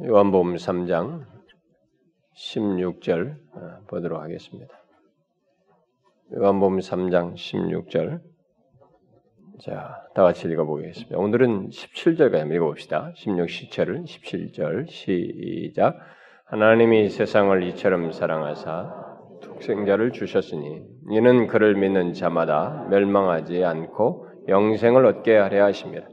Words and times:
요한복음 0.00 0.54
3장 0.54 1.26
16절 2.34 3.36
어, 3.52 3.84
보도록 3.86 4.22
하겠습니다. 4.22 4.74
요한복음 6.34 6.78
3장 6.78 7.34
16절 7.34 8.20
자, 9.60 10.02
다 10.14 10.22
같이 10.22 10.48
읽어보겠습니다. 10.48 11.18
오늘은 11.18 11.68
17절까지 11.68 12.54
읽어봅시다. 12.54 13.12
16, 13.16 13.46
17절, 13.46 14.06
17절 14.06 14.88
시작 14.88 15.98
하나님이 16.46 17.10
세상을 17.10 17.62
이처럼 17.64 18.12
사랑하사 18.12 18.94
독생자를 19.42 20.12
주셨으니 20.12 20.80
이는 21.10 21.46
그를 21.48 21.74
믿는 21.74 22.14
자마다 22.14 22.86
멸망하지 22.88 23.62
않고 23.62 24.26
영생을 24.48 25.04
얻게 25.04 25.36
하려 25.36 25.64
하심이라. 25.64 26.06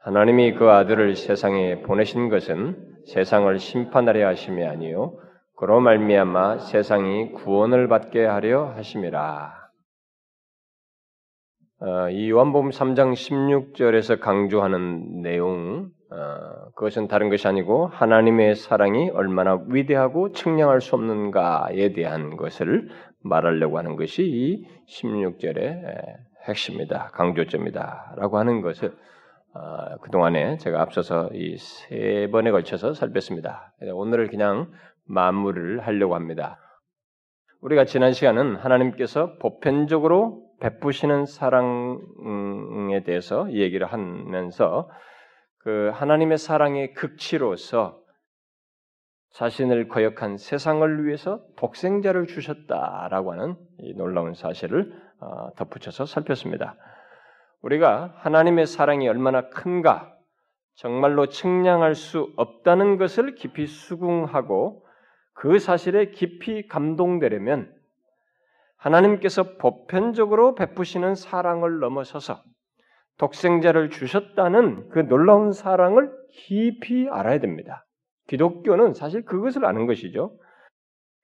하나님이 0.00 0.54
그 0.54 0.68
아들을 0.68 1.14
세상에 1.14 1.80
보내신 1.82 2.28
것은 2.28 2.93
세상을 3.06 3.58
심판하려 3.58 4.26
하심이 4.28 4.64
아니요 4.64 5.18
그로 5.56 5.80
말미암아 5.80 6.58
세상이 6.58 7.32
구원을 7.32 7.88
받게 7.88 8.24
하려 8.24 8.72
하심이라. 8.76 9.64
어, 11.80 12.08
이 12.10 12.30
요한복음 12.30 12.70
3장 12.70 13.12
16절에서 13.12 14.18
강조하는 14.20 15.22
내용 15.22 15.90
어, 16.10 16.70
그것은 16.74 17.08
다른 17.08 17.28
것이 17.28 17.46
아니고 17.46 17.86
하나님의 17.88 18.56
사랑이 18.56 19.10
얼마나 19.10 19.60
위대하고 19.68 20.32
측량할 20.32 20.80
수 20.80 20.94
없는가에 20.96 21.92
대한 21.92 22.36
것을 22.36 22.88
말하려고 23.22 23.78
하는 23.78 23.96
것이 23.96 24.22
이 24.22 24.66
16절의 24.88 25.82
핵심이다, 26.48 27.10
강조점이다라고 27.12 28.38
하는 28.38 28.60
것을 28.60 28.92
어, 29.54 29.98
그동안에 29.98 30.56
제가 30.58 30.80
앞서서 30.82 31.30
이 31.32 31.56
세 31.58 32.28
번에 32.32 32.50
걸쳐서 32.50 32.94
살폈습니다. 32.94 33.74
오늘을 33.92 34.28
그냥 34.28 34.72
마무리를 35.06 35.86
하려고 35.86 36.14
합니다. 36.14 36.58
우리가 37.60 37.84
지난 37.84 38.12
시간은 38.12 38.56
하나님께서 38.56 39.36
보편적으로 39.38 40.42
베푸시는 40.60 41.26
사랑에 41.26 43.02
대해서 43.04 43.50
얘기를 43.52 43.86
하면서 43.86 44.90
그 45.58 45.90
하나님의 45.94 46.38
사랑의 46.38 46.92
극치로서 46.94 48.00
자신을 49.34 49.88
거역한 49.88 50.36
세상을 50.36 51.06
위해서 51.06 51.42
독생자를 51.56 52.26
주셨다라고 52.26 53.32
하는 53.32 53.56
이 53.80 53.94
놀라운 53.94 54.34
사실을 54.34 54.92
어, 55.20 55.52
덧붙여서 55.56 56.06
살폈습니다. 56.06 56.76
우리가 57.64 58.12
하나님의 58.16 58.66
사랑이 58.66 59.08
얼마나 59.08 59.48
큰가 59.48 60.14
정말로 60.74 61.26
측량할 61.26 61.94
수 61.94 62.30
없다는 62.36 62.98
것을 62.98 63.34
깊이 63.36 63.66
수긍하고 63.66 64.84
그 65.32 65.58
사실에 65.58 66.10
깊이 66.10 66.68
감동되려면 66.68 67.72
하나님께서 68.76 69.56
보편적으로 69.56 70.54
베푸시는 70.54 71.14
사랑을 71.14 71.78
넘어서서 71.78 72.42
독생자를 73.16 73.88
주셨다는 73.88 74.90
그 74.90 74.98
놀라운 75.08 75.52
사랑을 75.52 76.12
깊이 76.32 77.08
알아야 77.10 77.38
됩니다. 77.38 77.86
기독교는 78.26 78.92
사실 78.92 79.24
그것을 79.24 79.64
아는 79.64 79.86
것이죠. 79.86 80.36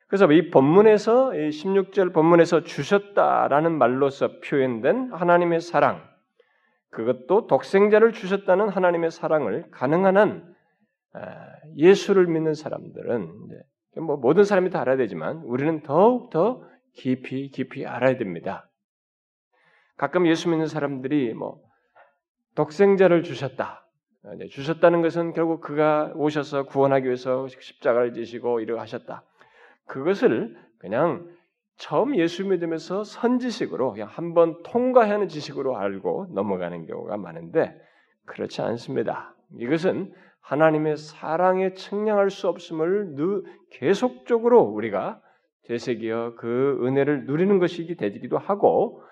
그래서 0.07 0.31
이 0.33 0.51
본문에서 0.51 1.31
16절 1.33 2.15
본문에서 2.15 2.63
주셨다라는 2.63 3.77
말로서 3.77 4.41
표현된 4.41 5.13
하나님의 5.13 5.61
사랑 5.61 6.10
그것도 6.91 7.47
독생자를 7.47 8.13
주셨다는 8.13 8.69
하나님의 8.69 9.11
사랑을 9.11 9.71
가능한 9.71 10.17
한 10.17 10.55
아, 11.13 11.21
예수를 11.77 12.27
믿는 12.27 12.55
사람들은 12.55 13.33
뭐 13.97 14.17
모든 14.17 14.45
사람이 14.45 14.71
다 14.71 14.81
알아야 14.81 14.97
되지만 14.97 15.39
우리는 15.39 15.83
더욱 15.83 16.31
더 16.31 16.63
깊이 16.95 17.51
깊이 17.51 17.87
알아야 17.87 18.17
됩니다. 18.17 18.69
가끔 19.97 20.27
예수 20.27 20.49
믿는 20.49 20.67
사람들이 20.67 21.35
뭐 21.35 21.61
독생자를 22.55 23.23
주셨다. 23.23 23.87
아, 24.25 24.31
주셨다는 24.51 25.03
것은 25.03 25.33
결국 25.33 25.61
그가 25.61 26.13
오셔서 26.15 26.65
구원하기 26.65 27.07
위해서 27.07 27.47
십자가를 27.49 28.15
지시고 28.15 28.61
이러 28.61 28.81
하셨다. 28.81 29.25
그것을 29.87 30.57
그냥 30.79 31.29
처음 31.81 32.15
예수 32.15 32.47
믿으면서 32.47 33.05
선지식으로 33.05 33.93
그냥 33.93 34.07
한번 34.11 34.63
통과하는 34.65 35.29
지식으로 35.29 35.79
알고 35.79 36.27
넘어가는 36.35 36.85
경우가 36.85 37.17
많은데 37.17 37.75
그렇지 38.27 38.61
않습니다. 38.61 39.35
이것은 39.59 40.13
하나님의 40.43 40.99
사랑에 40.99 41.73
측량할 41.73 42.29
수 42.29 42.49
없음을 42.49 43.17
계속적으로 43.71 44.61
우리가 44.61 45.23
되새겨 45.65 46.35
그 46.37 46.79
은혜를 46.83 47.25
누리는 47.25 47.59
것이기 47.59 47.97
되기도 47.97 48.37
하고 48.37 49.03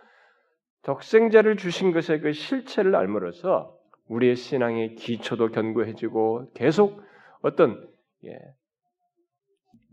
독생자를 0.82 1.56
주신 1.56 1.92
것의 1.92 2.20
그 2.20 2.32
실체를 2.32 2.94
알므로써 2.96 3.74
우리의 4.08 4.36
신앙의 4.36 4.94
기초도 4.94 5.52
견고해지고 5.52 6.50
계속 6.54 7.00
어떤 7.40 7.88
예, 8.26 8.38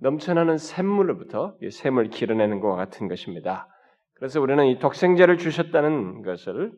넘쳐나는 0.05 0.59
샘물로부터 0.59 1.55
샘을 1.67 2.09
길어내는 2.09 2.59
것과 2.59 2.75
같은 2.75 3.07
것입니다. 3.07 3.67
그래서 4.13 4.39
우리는 4.39 4.63
이 4.67 4.77
독생자를 4.77 5.39
주셨다는 5.39 6.21
것을 6.21 6.71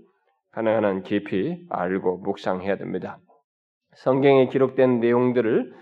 가능한 0.52 0.86
한 0.86 1.04
깊이 1.04 1.60
알고 1.70 2.20
묵상해야 2.20 2.78
됩니다. 2.78 3.20
성경에 3.96 4.48
기록된 4.48 5.02
내용들을 5.02 5.74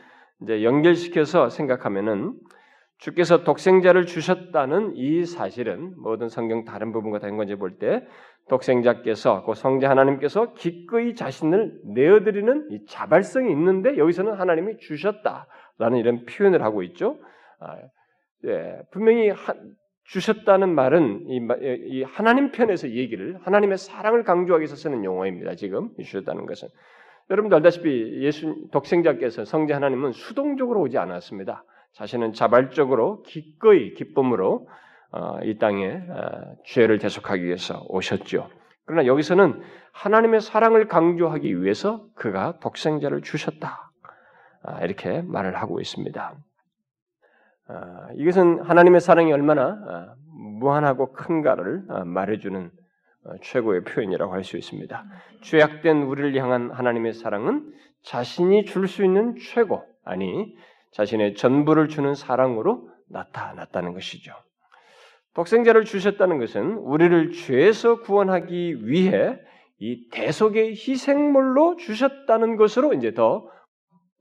이제 0.42 0.64
연결시켜서 0.64 1.50
생각하면은 1.50 2.34
주께서 2.98 3.44
독생자를 3.44 4.08
주셨다는 4.08 4.94
이 4.96 5.26
사실은 5.26 5.94
모든 5.98 6.30
성경 6.30 6.66
다른 6.66 6.92
부분과 6.92 7.20
다른 7.20 7.38
건지 7.38 7.56
볼 7.56 7.78
때 7.78 8.08
독생자께서 8.50 9.44
그 9.46 9.54
성자 9.54 9.90
하나님께서 9.90 10.54
기꺼이 10.54 11.14
자신을 11.14 11.80
내어드리는 11.94 12.70
이 12.72 12.86
자발성이 12.88 13.52
있는데 13.52 13.98
여기서는 13.98 14.34
하나님이 14.34 14.78
주셨다. 14.80 15.48
라는 15.78 15.98
이런 15.98 16.26
표현을 16.26 16.64
하고 16.64 16.84
있죠. 16.84 17.18
아, 17.66 17.78
예, 18.46 18.82
분명히 18.92 19.30
하, 19.30 19.54
주셨다는 20.06 20.74
말은 20.76 21.26
이, 21.28 21.40
이, 21.88 22.04
하나님 22.04 22.52
편에서 22.52 22.92
얘기를 22.92 23.40
하나님의 23.42 23.78
사랑을 23.78 24.24
강조하기 24.24 24.62
위해서 24.62 24.76
쓰는 24.76 25.04
용어입니다. 25.04 25.56
지금 25.56 25.90
주셨다는 25.98 26.46
것은 26.46 26.68
여러분도 27.32 27.56
알다시피 27.56 28.22
예수 28.22 28.68
독생자께서 28.72 29.46
성자 29.46 29.76
하나님은 29.76 30.12
수동적으로 30.12 30.82
오지 30.82 30.98
않았습니다. 31.00 31.64
자신은 31.94 32.34
자발적으로 32.34 33.24
기꺼이 33.24 33.94
기쁨으로 33.96 34.68
어, 35.12 35.40
이 35.44 35.58
땅에 35.58 35.88
어, 35.88 36.56
죄를 36.66 37.00
대속하기 37.00 37.44
위해서 37.44 37.84
오셨죠. 37.88 38.50
그러나 38.86 39.08
여기서는 39.08 39.60
하나님의 39.94 40.42
사랑을 40.42 40.88
강조하기 40.88 41.64
위해서 41.64 42.06
그가 42.16 42.60
독생자를 42.60 43.22
주셨다. 43.22 43.92
아, 44.62 44.84
이렇게 44.84 45.22
말을 45.22 45.56
하고 45.56 45.80
있습니다. 45.80 46.36
아, 47.68 48.10
이것은 48.16 48.62
하나님의 48.62 49.02
사랑이 49.02 49.34
얼마나 49.34 49.80
아, 49.88 50.16
무한하고 50.60 51.14
큰가를 51.14 51.84
말해주는 52.06 52.72
어, 53.26 53.32
최고의 53.42 53.84
표현이라고 53.84 54.34
할 54.34 54.44
수 54.44 54.58
있습니다. 54.58 55.04
죄악된 55.42 56.04
우리를 56.04 56.36
향한 56.42 56.70
하나님의 56.72 57.14
사랑은 57.14 57.74
자신이 58.04 58.66
줄 58.66 58.88
수 58.88 59.04
있는 59.04 59.36
최고, 59.38 59.84
아니 60.04 60.56
자신의 60.92 61.36
전부를 61.36 61.88
주는 61.88 62.14
사랑으로 62.14 62.88
나타났다는 63.10 63.94
것이죠. 63.94 64.32
독생자를 65.34 65.86
주셨다는 65.86 66.38
것은 66.38 66.76
우리를 66.78 67.32
죄에서 67.32 68.02
구원하기 68.02 68.88
위해 68.88 69.38
이 69.80 70.08
대속의 70.12 70.70
희생물로 70.72 71.76
주셨다는 71.78 72.56
것으로 72.56 72.94
이제 72.94 73.14
더 73.14 73.50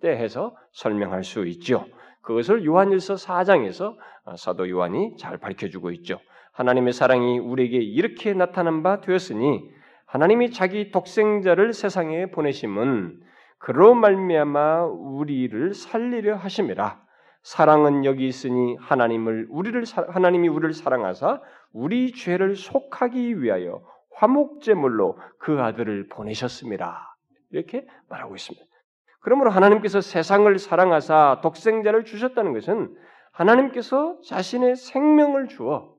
확대해서 0.00 0.56
설명할 0.72 1.22
수 1.22 1.46
있죠. 1.46 1.86
그것을 2.24 2.64
요한일서 2.64 3.14
4장에서 3.14 3.96
어, 4.24 4.36
사도 4.36 4.68
요한이 4.68 5.16
잘 5.18 5.38
밝혀주고 5.38 5.90
있죠. 5.92 6.18
하나님의 6.52 6.92
사랑이 6.92 7.38
우리에게 7.38 7.78
이렇게 7.78 8.32
나타난 8.32 8.82
바 8.82 9.00
되었으니 9.00 9.70
하나님이 10.06 10.50
자기 10.50 10.90
독생자를 10.90 11.72
세상에 11.72 12.26
보내심은 12.30 13.20
그로 13.58 13.94
말미암아 13.94 14.84
우리를 14.84 15.74
살리려 15.74 16.36
하심이라. 16.36 17.02
사랑은 17.42 18.04
여기 18.04 18.26
있으니 18.26 18.76
하나님을 18.76 19.48
우리를 19.50 19.84
하나님이 20.08 20.48
우리를 20.48 20.72
사랑하사 20.72 21.40
우리 21.72 22.12
죄를 22.12 22.56
속하기 22.56 23.42
위하여 23.42 23.82
화목제물로 24.14 25.18
그 25.38 25.60
아들을 25.60 26.08
보내셨습니다. 26.08 27.16
이렇게 27.50 27.86
말하고 28.08 28.34
있습니다. 28.34 28.64
그러므로 29.24 29.50
하나님께서 29.50 30.02
세상을 30.02 30.58
사랑하사 30.58 31.40
독생자를 31.42 32.04
주셨다는 32.04 32.52
것은 32.52 32.94
하나님께서 33.32 34.20
자신의 34.20 34.76
생명을 34.76 35.48
주어 35.48 35.94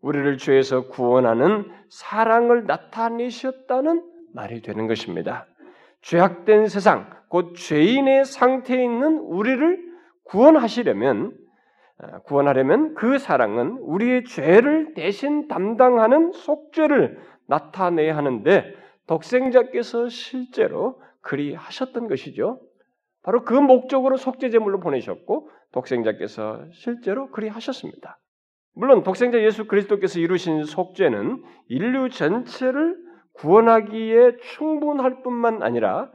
우리를 0.00 0.38
죄에서 0.38 0.86
구원하는 0.86 1.68
사랑을 1.90 2.66
나타내셨다는 2.66 4.04
말이 4.32 4.62
되는 4.62 4.86
것입니다. 4.86 5.46
죄악된 6.02 6.68
세상, 6.68 7.10
곧 7.28 7.54
죄인의 7.56 8.24
상태에 8.24 8.80
있는 8.82 9.18
우리를 9.18 9.88
구원하시려면 10.22 11.36
어, 12.00 12.20
구원하려면 12.20 12.94
그 12.94 13.18
사랑은 13.18 13.78
우리의 13.80 14.22
죄를 14.24 14.94
대신 14.94 15.48
담당하는 15.48 16.30
속죄를 16.30 17.18
나타내야 17.46 18.16
하는데 18.16 18.72
독생자께서 19.08 20.08
실제로 20.08 21.00
그리 21.28 21.54
하셨던 21.54 22.08
것이죠. 22.08 22.58
바로 23.22 23.44
그 23.44 23.52
목적으로 23.52 24.16
속죄 24.16 24.48
제물로 24.48 24.80
보내셨고 24.80 25.50
독생자께서 25.72 26.64
실제로 26.72 27.30
그리 27.30 27.48
하셨습니다. 27.48 28.18
물론 28.74 29.02
독생자 29.02 29.38
예수 29.42 29.66
그리스도께서 29.66 30.20
이루신 30.20 30.64
속죄는 30.64 31.44
인류 31.68 32.08
전체를 32.08 32.96
구원하기에 33.34 34.38
충분할 34.40 35.22
뿐만 35.22 35.62
아니라 35.62 36.10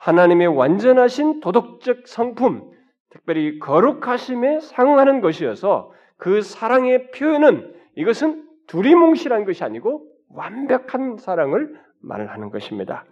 하나님의 0.00 0.48
완전하신 0.48 1.40
도덕적 1.40 2.06
성품, 2.06 2.70
특별히 3.08 3.58
거룩하심에 3.60 4.60
상응하는 4.60 5.22
것이어서 5.22 5.92
그 6.18 6.42
사랑의 6.42 7.10
표현은 7.12 7.74
이것은 7.96 8.46
두리뭉실한 8.66 9.46
것이 9.46 9.64
아니고 9.64 10.06
완벽한 10.28 11.16
사랑을 11.16 11.74
말하는 12.02 12.50
것입니다. 12.50 13.06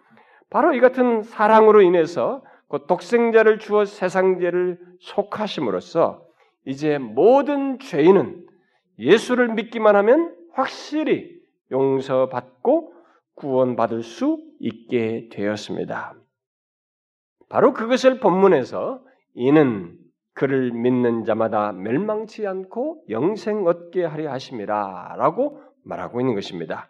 바로 0.50 0.72
이 0.75 0.81
같은 0.81 1.22
사랑으로 1.22 1.82
인해서 1.82 2.43
그 2.69 2.87
독생자를 2.87 3.58
주어 3.58 3.84
세상죄를 3.84 4.78
속하심으로써 5.00 6.26
이제 6.64 6.98
모든 6.98 7.78
죄인은 7.78 8.46
예수를 8.98 9.54
믿기만 9.54 9.94
하면 9.96 10.34
확실히 10.52 11.37
용서받고 11.70 12.93
구원받을 13.34 14.02
수 14.02 14.43
있게 14.58 15.28
되었습니다. 15.31 16.14
바로 17.48 17.72
그것을 17.72 18.19
본문에서 18.20 19.02
이는 19.34 19.96
그를 20.32 20.72
믿는 20.72 21.25
자마다 21.25 21.72
멸망치 21.72 22.46
않고 22.46 23.04
영생 23.08 23.66
얻게 23.66 24.04
하려 24.04 24.31
하심이라 24.32 25.14
라고 25.16 25.62
말하고 25.84 26.20
있는 26.20 26.34
것입니다. 26.34 26.88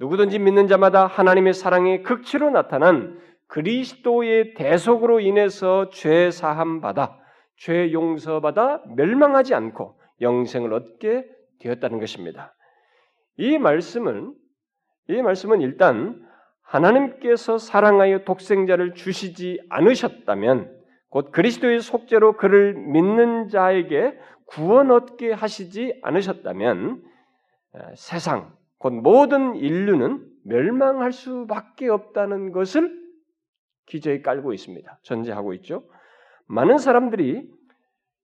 누구든지 0.00 0.38
믿는 0.38 0.68
자마다 0.68 1.06
하나님의 1.06 1.54
사랑이 1.54 2.02
극치로 2.02 2.50
나타난 2.50 3.20
그리스도의 3.48 4.54
대속으로 4.54 5.20
인해서 5.20 5.88
죄 5.90 6.30
사함 6.30 6.80
받아 6.80 7.18
죄 7.56 7.92
용서 7.92 8.40
받아 8.40 8.82
멸망하지 8.94 9.54
않고 9.54 9.98
영생을 10.20 10.72
얻게 10.72 11.24
되었다는 11.60 11.98
것입니다. 11.98 12.54
이 13.36 13.58
말씀은 13.58 14.34
이 15.08 15.22
말씀은 15.22 15.60
일단 15.60 16.24
하나님께서 16.62 17.58
사랑하여 17.58 18.24
독생자를 18.24 18.94
주시지 18.94 19.60
않으셨다면 19.70 20.76
곧 21.08 21.32
그리스도의 21.32 21.80
속죄로 21.80 22.36
그를 22.36 22.74
믿는 22.74 23.48
자에게 23.48 24.18
구원 24.46 24.90
얻게 24.90 25.32
하시지 25.32 25.98
않으셨다면 26.02 27.02
어, 27.72 27.78
세상 27.96 28.57
곧 28.78 28.92
모든 28.94 29.56
인류는 29.56 30.24
멸망할 30.44 31.12
수밖에 31.12 31.88
없다는 31.88 32.52
것을 32.52 32.96
기저에 33.86 34.22
깔고 34.22 34.52
있습니다. 34.52 34.98
전제하고 35.02 35.54
있죠. 35.54 35.84
많은 36.46 36.78
사람들이 36.78 37.50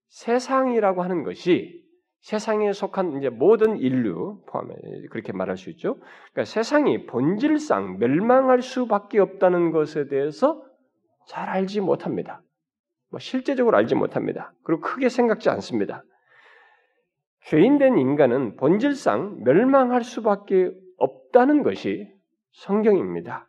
세상이라고 0.08 1.02
하는 1.02 1.24
것이 1.24 1.82
세상에 2.20 2.72
속한 2.72 3.18
이제 3.18 3.28
모든 3.28 3.76
인류 3.76 4.42
포함해 4.46 4.74
그렇게 5.10 5.32
말할 5.32 5.58
수 5.58 5.68
있죠. 5.70 5.96
그러니까 6.32 6.44
세상이 6.44 7.06
본질상 7.06 7.98
멸망할 7.98 8.62
수밖에 8.62 9.18
없다는 9.18 9.72
것에 9.72 10.08
대해서 10.08 10.64
잘 11.26 11.48
알지 11.48 11.80
못합니다. 11.80 12.42
뭐 13.10 13.18
실제적으로 13.18 13.76
알지 13.76 13.94
못합니다. 13.94 14.52
그리고 14.62 14.82
크게 14.82 15.08
생각지 15.08 15.50
않습니다. 15.50 16.04
죄인된 17.44 17.98
인간은 17.98 18.56
본질상 18.56 19.42
멸망할 19.44 20.02
수밖에 20.02 20.70
없다는 20.96 21.62
것이 21.62 22.10
성경입니다. 22.52 23.48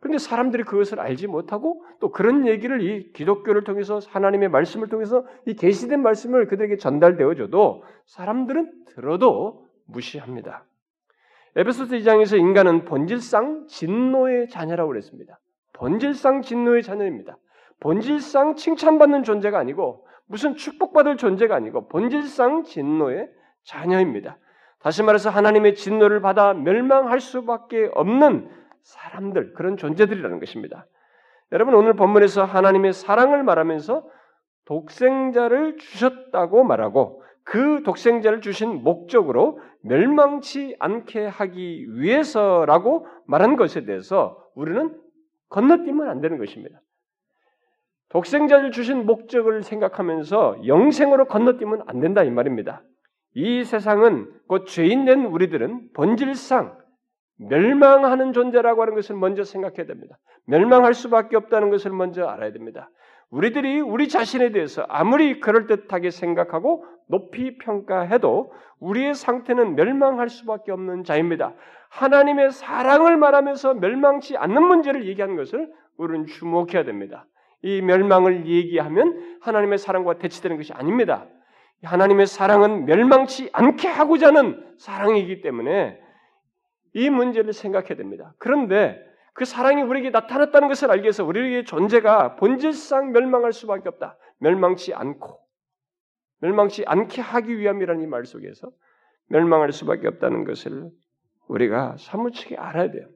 그런데 0.00 0.18
사람들이 0.18 0.64
그것을 0.64 0.98
알지 0.98 1.26
못하고 1.26 1.82
또 2.00 2.10
그런 2.10 2.46
얘기를 2.46 2.80
이 2.82 3.12
기독교를 3.12 3.64
통해서 3.64 4.00
하나님의 4.08 4.48
말씀을 4.48 4.88
통해서 4.88 5.26
이 5.46 5.54
계시된 5.54 6.02
말씀을 6.02 6.48
그들에게 6.48 6.76
전달되어 6.76 7.34
줘도 7.34 7.84
사람들은 8.06 8.72
들어도 8.88 9.66
무시합니다. 9.86 10.64
에베소서 11.56 11.96
2장에서 11.96 12.38
인간은 12.38 12.84
본질상 12.84 13.66
진노의 13.68 14.48
자녀라고 14.48 14.88
그랬습니다. 14.88 15.38
본질상 15.74 16.42
진노의 16.42 16.82
자녀입니다. 16.82 17.36
본질상 17.80 18.54
칭찬받는 18.54 19.22
존재가 19.22 19.58
아니고 19.58 20.06
무슨 20.30 20.54
축복받을 20.54 21.16
존재가 21.16 21.56
아니고 21.56 21.88
본질상 21.88 22.62
진노의 22.62 23.28
자녀입니다. 23.64 24.38
다시 24.78 25.02
말해서 25.02 25.28
하나님의 25.28 25.74
진노를 25.74 26.20
받아 26.20 26.54
멸망할 26.54 27.18
수밖에 27.18 27.90
없는 27.92 28.48
사람들, 28.82 29.54
그런 29.54 29.76
존재들이라는 29.76 30.38
것입니다. 30.38 30.86
여러분, 31.50 31.74
오늘 31.74 31.94
본문에서 31.94 32.44
하나님의 32.44 32.92
사랑을 32.92 33.42
말하면서 33.42 34.08
독생자를 34.66 35.78
주셨다고 35.78 36.62
말하고 36.62 37.24
그 37.42 37.82
독생자를 37.84 38.40
주신 38.40 38.84
목적으로 38.84 39.58
멸망치 39.82 40.76
않게 40.78 41.26
하기 41.26 41.86
위해서라고 41.96 43.06
말한 43.26 43.56
것에 43.56 43.84
대해서 43.84 44.46
우리는 44.54 44.96
건너뛰면 45.48 46.08
안 46.08 46.20
되는 46.20 46.38
것입니다. 46.38 46.80
독생자를 48.10 48.72
주신 48.72 49.06
목적을 49.06 49.62
생각하면서 49.62 50.66
영생으로 50.66 51.26
건너뛰면 51.26 51.84
안 51.86 52.00
된다 52.00 52.22
이 52.22 52.30
말입니다. 52.30 52.82
이 53.34 53.64
세상은 53.64 54.28
곧 54.48 54.66
죄인 54.66 55.04
된 55.04 55.24
우리들은 55.24 55.92
본질상 55.94 56.76
멸망하는 57.38 58.32
존재라고 58.32 58.82
하는 58.82 58.94
것을 58.94 59.16
먼저 59.16 59.44
생각해야 59.44 59.86
됩니다. 59.86 60.18
멸망할 60.44 60.92
수밖에 60.92 61.36
없다는 61.36 61.70
것을 61.70 61.92
먼저 61.92 62.26
알아야 62.26 62.52
됩니다. 62.52 62.90
우리들이 63.30 63.80
우리 63.80 64.08
자신에 64.08 64.50
대해서 64.50 64.84
아무리 64.88 65.38
그럴듯하게 65.38 66.10
생각하고 66.10 66.84
높이 67.08 67.58
평가해도 67.58 68.52
우리의 68.80 69.14
상태는 69.14 69.76
멸망할 69.76 70.28
수밖에 70.28 70.72
없는 70.72 71.04
자입니다. 71.04 71.54
하나님의 71.90 72.50
사랑을 72.50 73.16
말하면서 73.16 73.74
멸망치 73.74 74.36
않는 74.36 74.62
문제를 74.64 75.06
얘기하는 75.06 75.36
것을 75.36 75.72
우리는 75.96 76.26
주목해야 76.26 76.84
됩니다. 76.84 77.26
이 77.62 77.82
멸망을 77.82 78.46
얘기하면 78.46 79.38
하나님의 79.40 79.78
사랑과 79.78 80.18
대치되는 80.18 80.56
것이 80.56 80.72
아닙니다. 80.72 81.26
하나님의 81.82 82.26
사랑은 82.26 82.84
멸망치 82.84 83.48
않게 83.52 83.88
하고자 83.88 84.28
하는 84.28 84.74
사랑이기 84.78 85.40
때문에 85.40 85.98
이 86.94 87.10
문제를 87.10 87.52
생각해야 87.52 87.96
됩니다. 87.96 88.34
그런데 88.38 89.00
그 89.32 89.44
사랑이 89.44 89.82
우리에게 89.82 90.10
나타났다는 90.10 90.68
것을 90.68 90.90
알기 90.90 91.04
위해서 91.04 91.24
우리의 91.24 91.64
존재가 91.64 92.36
본질상 92.36 93.12
멸망할 93.12 93.52
수밖에 93.52 93.88
없다. 93.88 94.18
멸망치 94.38 94.92
않고 94.92 95.38
멸망치 96.40 96.84
않게 96.86 97.20
하기 97.20 97.58
위함이라는 97.58 98.02
이 98.02 98.06
말 98.06 98.24
속에서 98.24 98.70
멸망할 99.28 99.72
수밖에 99.72 100.08
없다는 100.08 100.44
것을 100.44 100.90
우리가 101.48 101.96
사무치게 101.98 102.56
알아야 102.56 102.90
돼요. 102.90 103.06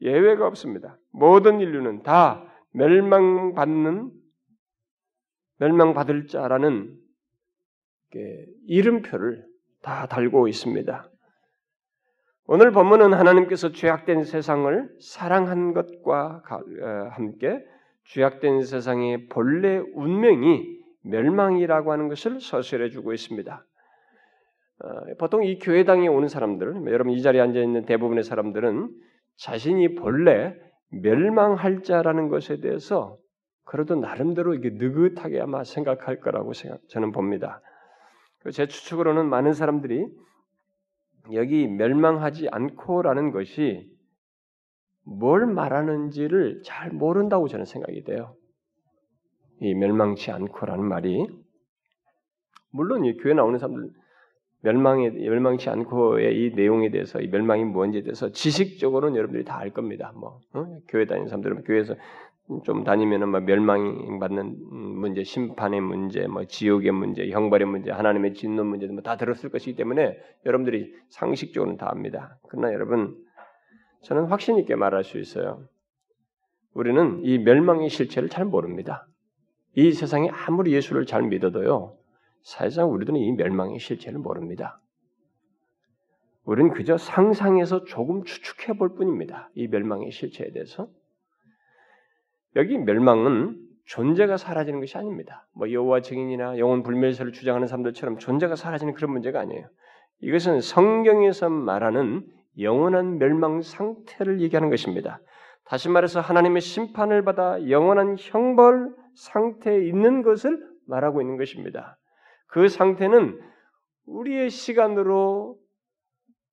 예외가 0.00 0.46
없습니다. 0.46 0.98
모든 1.12 1.60
인류는 1.60 2.02
다 2.02 2.44
멸망받는 2.72 4.10
멸망받을 5.58 6.26
자라는 6.26 6.96
이름표를 8.66 9.44
다 9.82 10.06
달고 10.06 10.48
있습니다. 10.48 11.08
오늘 12.46 12.72
본문은 12.72 13.14
하나님께서 13.14 13.72
죄악된 13.72 14.24
세상을 14.24 14.88
사랑한 15.00 15.72
것과 15.72 16.42
어, 16.50 17.08
함께 17.12 17.64
죄악된 18.06 18.62
세상의 18.62 19.28
본래 19.28 19.78
운명이 19.94 20.82
멸망이라고 21.04 21.92
하는 21.92 22.08
것을 22.08 22.40
서술해 22.40 22.90
주고 22.90 23.12
있습니다. 23.12 23.64
어, 24.84 24.88
보통 25.18 25.44
이 25.44 25.58
교회당에 25.58 26.08
오는 26.08 26.28
사람들, 26.28 26.84
여러분 26.86 27.12
이 27.12 27.22
자리에 27.22 27.40
앉아 27.40 27.60
있는 27.60 27.86
대부분의 27.86 28.24
사람들은 28.24 28.90
자신이 29.36 29.94
본래 29.94 30.54
멸망할 30.92 31.82
자라는 31.82 32.28
것에 32.28 32.60
대해서 32.60 33.16
그래도 33.64 33.94
나름대로 33.94 34.54
이게 34.54 34.70
느긋하게 34.70 35.40
아마 35.40 35.64
생각할 35.64 36.20
거라고 36.20 36.52
생각, 36.52 36.80
저는 36.88 37.12
봅니다. 37.12 37.60
제 38.52 38.66
추측으로는 38.66 39.28
많은 39.28 39.54
사람들이 39.54 40.06
여기 41.32 41.66
멸망하지 41.68 42.48
않고라는 42.50 43.30
것이 43.30 43.88
뭘 45.04 45.46
말하는지를 45.46 46.62
잘 46.64 46.90
모른다고 46.90 47.48
저는 47.48 47.64
생각이 47.64 48.04
돼요. 48.04 48.36
이 49.60 49.74
멸망치 49.74 50.30
않고라는 50.32 50.84
말이 50.84 51.26
물론 52.70 53.04
이 53.04 53.16
교회 53.16 53.34
나오는 53.34 53.58
사람들 53.58 53.90
멸망에 54.62 55.10
멸망치 55.10 55.68
않고의 55.70 56.36
이 56.36 56.54
내용에 56.54 56.90
대해서 56.90 57.20
이 57.20 57.28
멸망이 57.28 57.64
뭔지에 57.64 58.02
대해서 58.02 58.30
지식적으로는 58.30 59.16
여러분들이 59.16 59.44
다 59.44 59.58
알 59.58 59.70
겁니다. 59.70 60.12
뭐 60.16 60.40
어? 60.54 60.66
교회 60.88 61.04
다니는 61.06 61.28
사람들은 61.28 61.64
교회에서 61.64 61.94
좀 62.64 62.84
다니면은 62.84 63.28
뭐 63.28 63.40
멸망 63.40 64.18
받는 64.18 64.56
문제, 64.68 65.22
심판의 65.22 65.80
문제, 65.80 66.26
뭐 66.26 66.44
지옥의 66.44 66.90
문제, 66.92 67.28
형벌의 67.30 67.66
문제, 67.66 67.90
하나님의 67.92 68.34
진노 68.34 68.64
문제도 68.64 68.92
뭐다 68.92 69.16
들었을 69.16 69.50
것이기 69.50 69.76
때문에 69.76 70.18
여러분들이 70.44 70.92
상식적으로는 71.10 71.78
다 71.78 71.88
압니다. 71.90 72.38
그러나 72.48 72.72
여러분 72.72 73.16
저는 74.02 74.24
확신 74.26 74.58
있게 74.58 74.74
말할 74.74 75.04
수 75.04 75.18
있어요. 75.18 75.62
우리는 76.74 77.20
이 77.22 77.38
멸망의 77.38 77.88
실체를 77.88 78.28
잘 78.28 78.44
모릅니다. 78.44 79.06
이 79.74 79.92
세상에 79.92 80.28
아무리 80.30 80.72
예수를 80.72 81.06
잘 81.06 81.22
믿어도요, 81.22 81.94
사실상 82.42 82.90
우리들은 82.90 83.18
이 83.18 83.32
멸망의 83.32 83.78
실체를 83.78 84.18
모릅니다. 84.18 84.80
우리는 86.44 86.72
그저 86.72 86.98
상상해서 86.98 87.84
조금 87.84 88.24
추측해 88.24 88.76
볼 88.76 88.94
뿐입니다. 88.94 89.50
이 89.54 89.68
멸망의 89.68 90.10
실체에 90.10 90.50
대해서. 90.50 90.88
여기 92.56 92.78
멸망은 92.78 93.58
존재가 93.86 94.36
사라지는 94.36 94.80
것이 94.80 94.96
아닙니다. 94.98 95.46
뭐 95.54 95.70
여호와 95.70 96.00
증인이나 96.00 96.58
영혼 96.58 96.82
불멸설을 96.82 97.32
주장하는 97.32 97.66
사람들처럼 97.66 98.18
존재가 98.18 98.56
사라지는 98.56 98.94
그런 98.94 99.12
문제가 99.12 99.40
아니에요. 99.40 99.68
이것은 100.20 100.60
성경에서 100.60 101.48
말하는 101.48 102.26
영원한 102.58 103.18
멸망 103.18 103.62
상태를 103.62 104.40
얘기하는 104.40 104.70
것입니다. 104.70 105.20
다시 105.64 105.88
말해서 105.88 106.20
하나님의 106.20 106.60
심판을 106.60 107.24
받아 107.24 107.68
영원한 107.68 108.16
형벌 108.18 108.94
상태에 109.14 109.86
있는 109.86 110.22
것을 110.22 110.58
말하고 110.86 111.20
있는 111.20 111.36
것입니다. 111.36 111.98
그 112.52 112.68
상태는 112.68 113.40
우리의 114.04 114.50
시간으로 114.50 115.56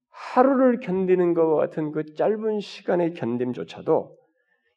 하루를 0.09 0.79
견디는 0.79 1.33
것과 1.33 1.55
같은 1.57 1.91
그 1.91 2.13
짧은 2.13 2.61
시간의 2.61 3.13
견딤조차도 3.15 4.17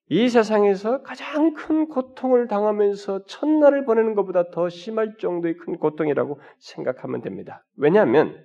이 0.09 0.29
세상에서 0.29 1.03
가장 1.03 1.55
큰 1.55 1.89
고통을 1.89 2.49
당하면서 2.49 3.27
첫날을 3.27 3.85
보내는 3.85 4.15
것보다 4.17 4.51
더 4.51 4.69
심할 4.69 5.17
정도의 5.19 5.57
큰 5.59 5.79
고통이라고 5.79 6.41
생각하면 6.59 7.23
됩니다. 7.23 7.65
왜냐하면 7.77 8.45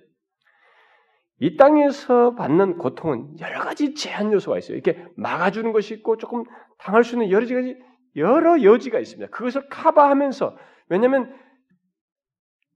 이 1.40 1.56
땅에서 1.56 2.36
받는 2.36 2.78
고통은 2.78 3.40
여러 3.40 3.60
가지 3.60 3.94
제한 3.94 4.32
요소가 4.32 4.56
있어요. 4.58 4.76
이렇게 4.76 5.04
막아주는 5.16 5.72
것이 5.72 5.94
있고 5.94 6.16
조금 6.16 6.44
당할 6.78 7.02
수 7.02 7.16
있는 7.16 7.30
여러 7.30 7.44
가지 7.44 7.76
여러 8.14 8.62
여지가 8.62 9.00
있습니다. 9.00 9.30
그것을 9.30 9.68
커버하면서 9.68 10.56
왜냐하면 10.88 11.34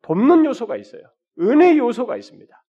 돕는 0.02 0.44
요소가 0.44 0.76
있어요. 0.76 1.02
은혜 1.40 1.76
요소가 1.78 2.16
있습니다. 2.16 2.62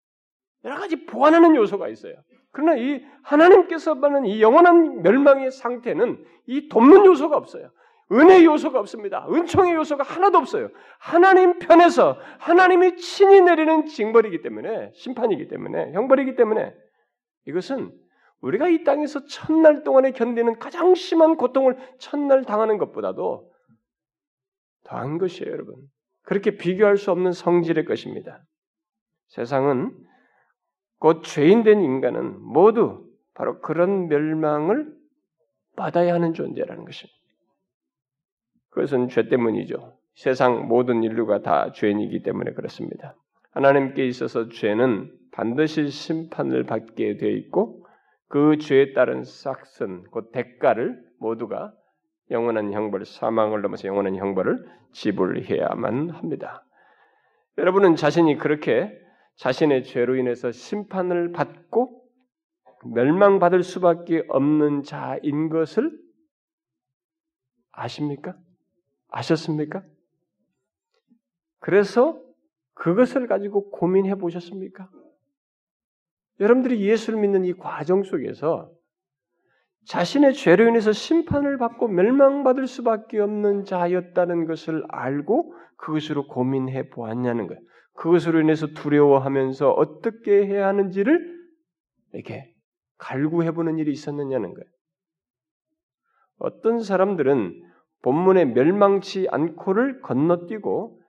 여러 0.65 0.77
가지 0.77 1.07
보완하는 1.07 1.57
요소가 1.57 1.89
있어요. 1.89 2.15
그러나 2.53 2.77
이 2.77 3.03
하나님께서 3.23 4.01
받는 4.01 4.27
이 4.27 4.43
영원한 4.43 5.03
멸망의 5.03 5.51
상태는 5.53 6.25
이 6.47 6.69
돕는 6.69 7.07
요소가 7.07 7.37
없어요. 7.37 7.71
은혜 8.13 8.45
요소가 8.45 8.81
없습니다. 8.81 9.27
은총의 9.31 9.75
요소가 9.75 10.03
하나도 10.03 10.39
없어요. 10.39 10.71
하나님 10.99 11.61
편에서 11.61 12.19
하나님이 12.39 12.97
친히 12.97 13.41
내리는 13.41 13.87
징벌이기 13.87 14.43
때문에 14.43 14.91
심판이기 14.95 15.47
때문에 15.47 15.93
형벌이기 15.93 16.35
때문에 16.35 16.75
이것은 17.47 17.93
우리가 18.41 18.69
이 18.69 18.83
땅에서 18.85 19.27
첫날 19.27 19.85
동안에 19.85 20.11
견디는 20.13 20.59
가장 20.59 20.95
심한 20.95 21.37
고통을 21.37 21.77
첫날 21.99 22.45
당하는 22.45 22.79
것보다도 22.79 23.53
더한 24.85 25.19
것이에요, 25.19 25.53
여러분. 25.53 25.77
그렇게 26.31 26.57
비교할 26.57 26.97
수 26.97 27.11
없는 27.11 27.33
성질의 27.33 27.87
것입니다. 27.87 28.41
세상은 29.31 29.93
곧 31.01 31.25
죄인된 31.25 31.81
인간은 31.81 32.41
모두 32.41 33.05
바로 33.35 33.61
그런 33.61 34.07
멸망을 34.07 34.95
받아야 35.75 36.15
하는 36.15 36.33
존재라는 36.33 36.85
것입니다. 36.85 37.19
그것은 38.71 39.09
죄 39.09 39.29
때문이죠. 39.29 39.99
세상 40.15 40.69
모든 40.69 41.03
인류가 41.03 41.43
다 41.43 41.73
죄인이기 41.73 42.23
때문에 42.23 42.53
그렇습니다. 42.53 43.17
하나님께 43.51 44.07
있어서 44.07 44.49
죄는 44.51 45.13
반드시 45.33 45.89
심판을 45.89 46.63
받게 46.63 47.17
되어 47.17 47.31
있고 47.31 47.85
그 48.29 48.57
죄에 48.59 48.93
따른 48.93 49.25
싹슨, 49.25 50.05
곧 50.13 50.31
대가를 50.31 50.97
모두가 51.19 51.73
영원한 52.31 52.73
형벌, 52.73 53.05
사망을 53.05 53.63
넘어서 53.63 53.89
영원한 53.89 54.17
형벌을 54.17 54.65
지불해야만 54.93 56.11
합니다. 56.11 56.65
여러분은 57.59 57.97
자신이 57.97 58.39
그렇게 58.39 58.91
자신의 59.37 59.85
죄로 59.85 60.17
인해서 60.17 60.53
심판을 60.53 61.33
받고 61.33 62.01
멸망받을 62.95 63.63
수밖에 63.63 64.25
없는 64.29 64.83
자인 64.83 65.49
것을 65.49 65.99
아십니까? 67.73 68.37
아셨습니까? 69.09 69.83
그래서 71.59 72.21
그것을 72.75 73.27
가지고 73.27 73.71
고민해 73.71 74.15
보셨습니까? 74.17 74.89
여러분들이 76.41 76.81
예수를 76.81 77.21
믿는 77.21 77.45
이 77.45 77.53
과정 77.53 78.03
속에서 78.03 78.73
자신의 79.87 80.35
죄로 80.35 80.69
인해서 80.69 80.93
심판을 80.93 81.59
받고 81.59 81.89
멸망받을 81.89 82.67
수밖에 82.67 83.19
없는 83.19 83.65
자였다는 83.65 84.47
것을 84.47 84.85
알고 84.89 85.55
그것으로 85.77 86.27
고민해 86.27 86.91
보았냐는 86.91 87.47
거예요. 87.47 87.61
그것으로 87.95 88.41
인해서 88.41 88.69
두려워하면서 88.69 89.71
어떻게 89.73 90.47
해야 90.47 90.69
하는지를 90.69 91.39
이렇게 92.13 92.55
갈구해 92.99 93.53
보는 93.53 93.79
일이 93.79 93.93
있었느냐는 93.93 94.55
거예요. 94.55 94.71
어떤 96.39 96.81
사람들은 96.81 97.53
본문에 98.03 98.47
멸망치 98.47 99.29
않고를 99.31 100.01
건너뛰고 100.01 101.01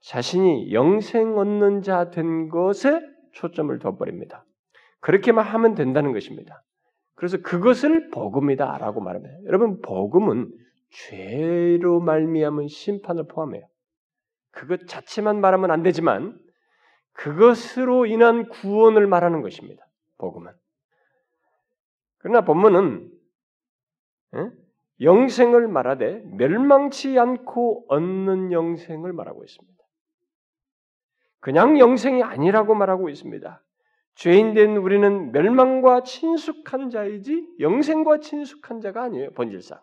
자신이 0.00 0.72
영생 0.72 1.36
얻는 1.38 1.82
자 1.82 2.10
된 2.10 2.48
것에 2.48 3.00
초점을 3.32 3.76
둬버립니다. 3.78 4.44
그렇게만 5.00 5.44
하면 5.44 5.74
된다는 5.74 6.12
것입니다. 6.12 6.62
그래서 7.16 7.38
그것을 7.38 8.10
복음이다라고 8.10 9.00
말합니다. 9.00 9.34
여러분 9.46 9.80
복음은 9.80 10.52
죄로 10.90 12.00
말미암은 12.00 12.68
심판을 12.68 13.26
포함해요. 13.26 13.66
그것 14.52 14.86
자체만 14.86 15.40
말하면 15.40 15.70
안 15.70 15.82
되지만 15.82 16.38
그것으로 17.12 18.06
인한 18.06 18.48
구원을 18.48 19.06
말하는 19.06 19.42
것입니다. 19.42 19.84
복음은. 20.18 20.52
그러나 22.18 22.42
본문은 22.42 23.10
영생을 25.00 25.68
말하되 25.68 26.22
멸망치 26.36 27.18
않고 27.18 27.86
얻는 27.88 28.52
영생을 28.52 29.12
말하고 29.12 29.42
있습니다. 29.44 29.76
그냥 31.40 31.78
영생이 31.78 32.22
아니라고 32.22 32.74
말하고 32.74 33.08
있습니다. 33.08 33.62
죄인된 34.16 34.78
우리는 34.78 35.30
멸망과 35.32 36.02
친숙한 36.02 36.88
자이지 36.90 37.56
영생과 37.60 38.20
친숙한 38.20 38.80
자가 38.80 39.02
아니에요. 39.04 39.30
본질상. 39.32 39.78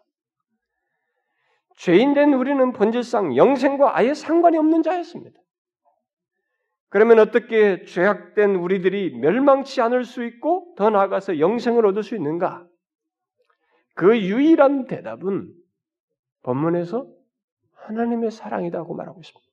죄인된 1.78 2.34
우리는 2.34 2.74
본질상 2.74 3.38
영생과 3.38 3.98
아예 3.98 4.14
상관이 4.14 4.58
없는 4.58 4.82
자였습니다. 4.82 5.40
그러면 6.90 7.20
어떻게 7.20 7.86
죄악된 7.86 8.56
우리들이 8.56 9.18
멸망치 9.18 9.82
않을 9.82 10.04
수 10.04 10.24
있고 10.24 10.74
더 10.78 10.90
나아가서 10.90 11.40
영생을 11.40 11.86
얻을 11.86 12.04
수 12.04 12.16
있는가? 12.16 12.68
그 13.96 14.20
유일한 14.20 14.88
대답은 14.88 15.54
본문에서 16.42 17.08
하나님의 17.74 18.32
사랑이다고 18.32 18.96
말하고 18.96 19.22
있습니다. 19.22 19.52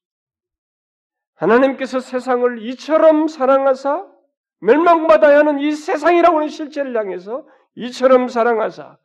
하나님께서 1.35 2.01
세상을 2.01 2.63
이처럼 2.63 3.29
사랑하사 3.29 4.20
멸망받아야 4.61 5.39
하는 5.39 5.59
이 5.59 5.73
세상이라고 5.73 6.37
하는 6.37 6.49
실체를 6.49 6.97
향해서 6.97 7.47
이처럼 7.75 8.29
사랑하사 8.29 8.99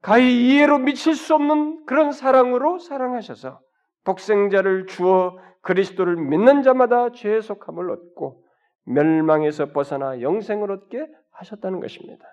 가히 0.00 0.48
이해로 0.48 0.78
미칠 0.78 1.14
수 1.14 1.34
없는 1.34 1.86
그런 1.86 2.12
사랑으로 2.12 2.78
사랑하셔서 2.78 3.60
독생자를 4.04 4.86
주어 4.86 5.38
그리스도를 5.62 6.16
믿는 6.16 6.62
자마다 6.62 7.10
죄의 7.12 7.40
속함을 7.40 7.90
얻고 7.90 8.44
멸망에서 8.84 9.72
벗어나 9.72 10.20
영생을 10.20 10.70
얻게 10.70 11.06
하셨다는 11.32 11.80
것입니다. 11.80 12.24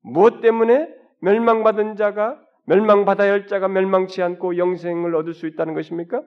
무엇 0.00 0.40
때문에 0.40 0.88
멸망받은 1.20 1.96
자가 1.96 2.40
멸망받아야 2.66 3.32
할 3.32 3.46
자가 3.46 3.68
멸망치 3.68 4.22
않고 4.22 4.56
영생을 4.56 5.14
얻을 5.14 5.34
수 5.34 5.46
있다는 5.46 5.74
것입니까? 5.74 6.22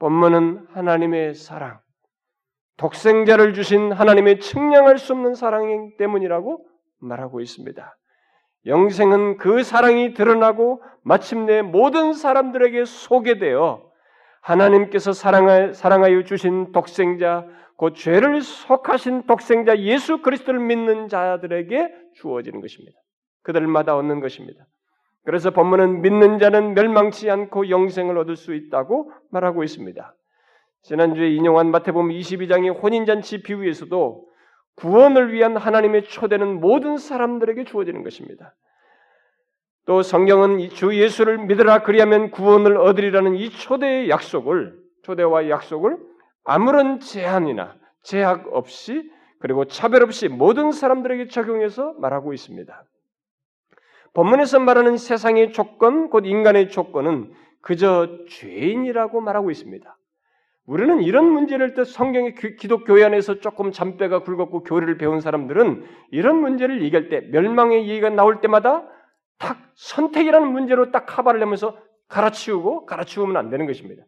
본문은 0.00 0.66
하나님의 0.70 1.34
사랑, 1.34 1.80
독생자를 2.78 3.54
주신 3.54 3.92
하나님의 3.92 4.40
측량할 4.40 4.98
수 4.98 5.12
없는 5.12 5.34
사랑 5.34 5.92
때문이라고 5.98 6.64
말하고 7.00 7.40
있습니다. 7.40 7.96
영생은 8.66 9.36
그 9.36 9.62
사랑이 9.62 10.14
드러나고 10.14 10.82
마침내 11.02 11.62
모든 11.62 12.12
사람들에게 12.12 12.84
소개되어 12.84 13.88
하나님께서 14.40 15.12
사랑하여 15.12 16.24
주신 16.24 16.72
독생자, 16.72 17.44
그 17.76 17.92
죄를 17.92 18.40
속하신 18.40 19.26
독생자 19.26 19.78
예수 19.78 20.22
그리스도를 20.22 20.60
믿는 20.60 21.08
자들에게 21.08 21.94
주어지는 22.14 22.60
것입니다. 22.60 22.98
그들마다 23.42 23.96
얻는 23.96 24.20
것입니다. 24.20 24.64
그래서 25.24 25.50
본문은 25.50 26.00
믿는 26.02 26.38
자는 26.38 26.74
멸망치 26.74 27.30
않고 27.30 27.70
영생을 27.70 28.16
얻을 28.18 28.36
수 28.36 28.54
있다고 28.54 29.12
말하고 29.30 29.62
있습니다. 29.62 30.14
지난주에 30.88 31.28
인용한 31.32 31.70
마태복음 31.70 32.08
22장의 32.08 32.82
혼인잔치 32.82 33.42
비유에서도 33.42 34.24
구원을 34.76 35.34
위한 35.34 35.54
하나님의 35.54 36.04
초대는 36.04 36.60
모든 36.60 36.96
사람들에게 36.96 37.64
주어지는 37.64 38.02
것입니다. 38.02 38.54
또 39.84 40.00
성경은 40.00 40.70
주 40.70 40.96
예수를 40.96 41.44
믿으라 41.44 41.82
그리하면 41.82 42.30
구원을 42.30 42.78
얻으리라는 42.78 43.34
이 43.34 43.50
초대의 43.50 44.08
약속을 44.08 44.78
초대와 45.02 45.50
약속을 45.50 45.98
아무런 46.44 47.00
제한이나 47.00 47.76
제약 48.02 48.46
없이 48.54 49.10
그리고 49.40 49.66
차별 49.66 50.02
없이 50.02 50.28
모든 50.28 50.72
사람들에게 50.72 51.28
적용해서 51.28 51.96
말하고 51.98 52.32
있습니다. 52.32 52.84
본문에서 54.14 54.58
말하는 54.60 54.96
세상의 54.96 55.52
조건, 55.52 56.08
곧 56.08 56.24
인간의 56.24 56.70
조건은 56.70 57.30
그저 57.60 58.08
죄인이라고 58.30 59.20
말하고 59.20 59.50
있습니다. 59.50 59.97
우리는 60.68 61.00
이런 61.00 61.24
문제를 61.24 61.72
때 61.72 61.82
성경의 61.82 62.34
기독교회 62.34 63.02
안에서 63.02 63.40
조금 63.40 63.72
잔뼈가 63.72 64.22
굵었고 64.22 64.64
교리를 64.64 64.98
배운 64.98 65.22
사람들은 65.22 65.86
이런 66.10 66.42
문제를 66.42 66.82
얘기할 66.82 67.08
때 67.08 67.22
멸망의 67.30 67.88
얘기가 67.88 68.10
나올 68.10 68.42
때마다 68.42 68.86
딱 69.38 69.56
선택이라는 69.76 70.46
문제로 70.46 70.90
딱 70.90 71.06
카바를 71.06 71.40
내면서 71.40 71.78
갈아치우고 72.08 72.84
갈아치우면 72.84 73.38
안 73.38 73.48
되는 73.48 73.66
것입니다. 73.66 74.02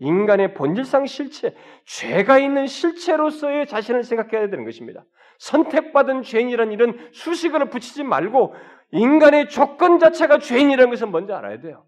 인간의 0.00 0.54
본질상 0.54 1.06
실체, 1.06 1.54
죄가 1.84 2.40
있는 2.40 2.66
실체로서의 2.66 3.68
자신을 3.68 4.02
생각해야 4.02 4.50
되는 4.50 4.64
것입니다. 4.64 5.04
선택받은 5.38 6.22
죄인이라는 6.22 6.72
일은 6.72 7.10
수식어를 7.12 7.70
붙이지 7.70 8.02
말고 8.02 8.56
인간의 8.90 9.50
조건 9.50 10.00
자체가 10.00 10.40
죄인이라는 10.40 10.90
것을 10.90 11.06
먼저 11.06 11.36
알아야 11.36 11.60
돼요. 11.60 11.84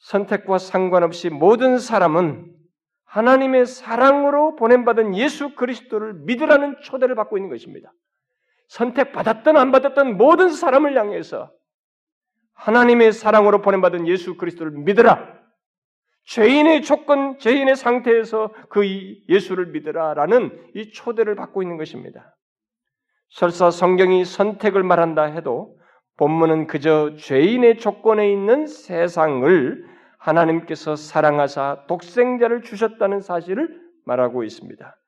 선택과 0.00 0.58
상관없이 0.58 1.30
모든 1.30 1.78
사람은 1.78 2.54
하나님의 3.04 3.66
사랑으로 3.66 4.56
보냄받은 4.56 5.16
예수 5.16 5.54
그리스도를 5.54 6.14
믿으라는 6.24 6.76
초대를 6.82 7.14
받고 7.14 7.38
있는 7.38 7.50
것입니다. 7.50 7.92
선택받았든 8.68 9.56
안 9.56 9.72
받았든 9.72 10.16
모든 10.16 10.50
사람을 10.50 10.96
향해서 10.96 11.50
하나님의 12.54 13.12
사랑으로 13.12 13.62
보냄받은 13.62 14.06
예수 14.06 14.36
그리스도를 14.36 14.72
믿으라. 14.72 15.40
죄인의 16.24 16.82
조건, 16.82 17.38
죄인의 17.38 17.74
상태에서 17.74 18.54
그 18.68 18.86
예수를 19.28 19.66
믿으라라는 19.66 20.70
이 20.74 20.92
초대를 20.92 21.34
받고 21.34 21.62
있는 21.62 21.78
것입니다. 21.78 22.36
설사 23.30 23.70
성경이 23.70 24.24
선택을 24.24 24.82
말한다 24.84 25.24
해도 25.24 25.79
본문은 26.20 26.66
그저 26.66 27.16
죄인의 27.16 27.78
조건에 27.78 28.30
있는 28.30 28.66
세상을 28.66 29.86
하나님께서 30.18 30.94
사랑하사 30.94 31.84
독생자를 31.88 32.60
주셨다는 32.60 33.22
사실을 33.22 33.80
말하고 34.04 34.44
있습니다. 34.44 34.98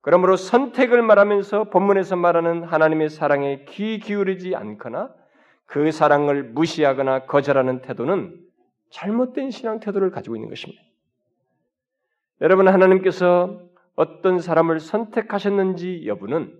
그러므로 0.00 0.36
선택을 0.36 1.02
말하면서 1.02 1.64
본문에서 1.64 2.16
말하는 2.16 2.64
하나님의 2.64 3.10
사랑에 3.10 3.66
귀 3.68 3.98
기울이지 3.98 4.56
않거나 4.56 5.14
그 5.66 5.92
사랑을 5.92 6.44
무시하거나 6.44 7.26
거절하는 7.26 7.82
태도는 7.82 8.34
잘못된 8.88 9.50
신앙 9.50 9.78
태도를 9.78 10.10
가지고 10.10 10.36
있는 10.36 10.48
것입니다. 10.48 10.82
여러분 12.40 12.66
하나님께서 12.66 13.60
어떤 13.94 14.38
사람을 14.38 14.80
선택하셨는지 14.80 16.06
여부는 16.06 16.58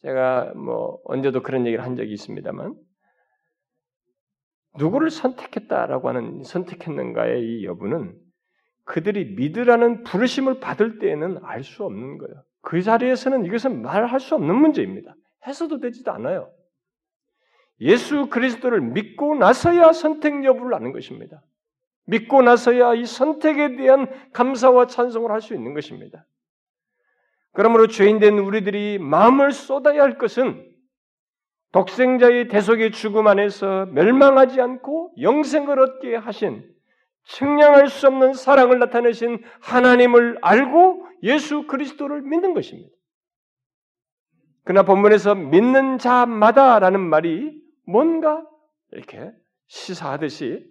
제가 0.00 0.54
뭐 0.56 0.98
언제도 1.04 1.42
그런 1.42 1.66
얘기를 1.66 1.84
한 1.84 1.94
적이 1.94 2.14
있습니다만 2.14 2.85
누구를 4.78 5.10
선택했다라고 5.10 6.08
하는 6.08 6.42
선택했는가의 6.44 7.42
이 7.42 7.64
여부는 7.64 8.14
그들이 8.84 9.34
믿으라는 9.36 10.04
부르심을 10.04 10.60
받을 10.60 10.98
때에는 10.98 11.38
알 11.42 11.64
수 11.64 11.84
없는 11.84 12.18
거예요. 12.18 12.42
그 12.62 12.82
자리에서는 12.82 13.44
이것은 13.44 13.82
말할 13.82 14.20
수 14.20 14.34
없는 14.34 14.54
문제입니다. 14.54 15.14
해서도 15.46 15.80
되지도 15.80 16.12
않아요. 16.12 16.50
예수 17.80 18.28
그리스도를 18.28 18.80
믿고 18.80 19.34
나서야 19.34 19.92
선택 19.92 20.44
여부를 20.44 20.74
아는 20.74 20.92
것입니다. 20.92 21.42
믿고 22.06 22.42
나서야 22.42 22.94
이 22.94 23.04
선택에 23.04 23.76
대한 23.76 24.08
감사와 24.32 24.86
찬송을 24.86 25.30
할 25.30 25.40
수 25.40 25.54
있는 25.54 25.74
것입니다. 25.74 26.24
그러므로 27.52 27.86
죄인된 27.86 28.38
우리들이 28.38 28.98
마음을 28.98 29.52
쏟아야 29.52 30.02
할 30.02 30.18
것은 30.18 30.75
독생자의 31.76 32.48
대속의 32.48 32.92
죽음 32.92 33.26
안에서 33.26 33.84
멸망하지 33.92 34.62
않고 34.62 35.12
영생을 35.20 35.78
얻게 35.78 36.16
하신 36.16 36.64
측량할 37.24 37.88
수 37.88 38.06
없는 38.06 38.32
사랑을 38.32 38.78
나타내신 38.78 39.42
하나님을 39.60 40.38
알고 40.40 41.06
예수 41.24 41.66
그리스도를 41.66 42.22
믿는 42.22 42.54
것입니다. 42.54 42.88
그러나 44.64 44.84
본문에서 44.84 45.34
믿는 45.34 45.98
자마다라는 45.98 46.98
말이 46.98 47.52
뭔가 47.86 48.42
이렇게 48.92 49.30
시사하듯이 49.66 50.64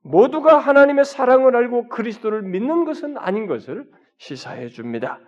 모두가 0.00 0.56
하나님의 0.56 1.04
사랑을 1.04 1.54
알고 1.54 1.88
그리스도를 1.88 2.40
믿는 2.40 2.86
것은 2.86 3.18
아닌 3.18 3.46
것을 3.46 3.84
시사해 4.16 4.68
줍니다. 4.68 5.20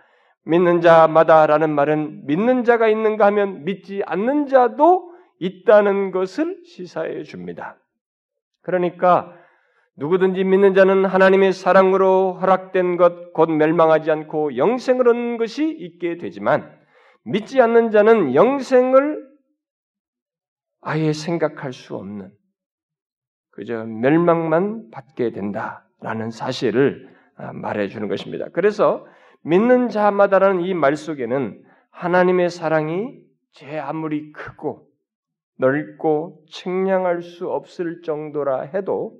믿는 0.45 0.81
자마다라는 0.81 1.69
말은 1.69 2.25
믿는 2.25 2.63
자가 2.63 2.87
있는가 2.87 3.27
하면 3.27 3.63
믿지 3.63 4.01
않는 4.07 4.47
자도 4.47 5.08
있다는 5.39 6.11
것을 6.11 6.61
시사해 6.65 7.23
줍니다. 7.23 7.77
그러니까 8.61 9.33
누구든지 9.95 10.43
믿는 10.43 10.73
자는 10.75 11.05
하나님의 11.05 11.51
사랑으로 11.51 12.33
허락된 12.35 12.97
것, 12.97 13.33
곧 13.33 13.49
멸망하지 13.51 14.11
않고 14.11 14.55
영생을 14.55 15.07
얻는 15.09 15.37
것이 15.37 15.69
있게 15.69 16.17
되지만, 16.17 16.71
믿지 17.23 17.59
않는 17.59 17.91
자는 17.91 18.33
영생을 18.33 19.27
아예 20.81 21.11
생각할 21.11 21.73
수 21.73 21.95
없는, 21.95 22.31
그저 23.51 23.83
멸망만 23.83 24.89
받게 24.91 25.31
된다라는 25.31 26.31
사실을 26.31 27.09
아, 27.35 27.51
말해 27.53 27.87
주는 27.87 28.07
것입니다. 28.07 28.47
그래서 28.53 29.05
믿는 29.43 29.89
자마다라는 29.89 30.61
이 30.61 30.73
말 30.73 30.95
속에는 30.95 31.61
하나님의 31.91 32.49
사랑이 32.49 33.19
제 33.51 33.79
아무리 33.79 34.31
크고 34.31 34.88
넓고 35.59 36.45
측량할 36.49 37.21
수 37.21 37.49
없을 37.49 38.01
정도라 38.01 38.61
해도 38.61 39.19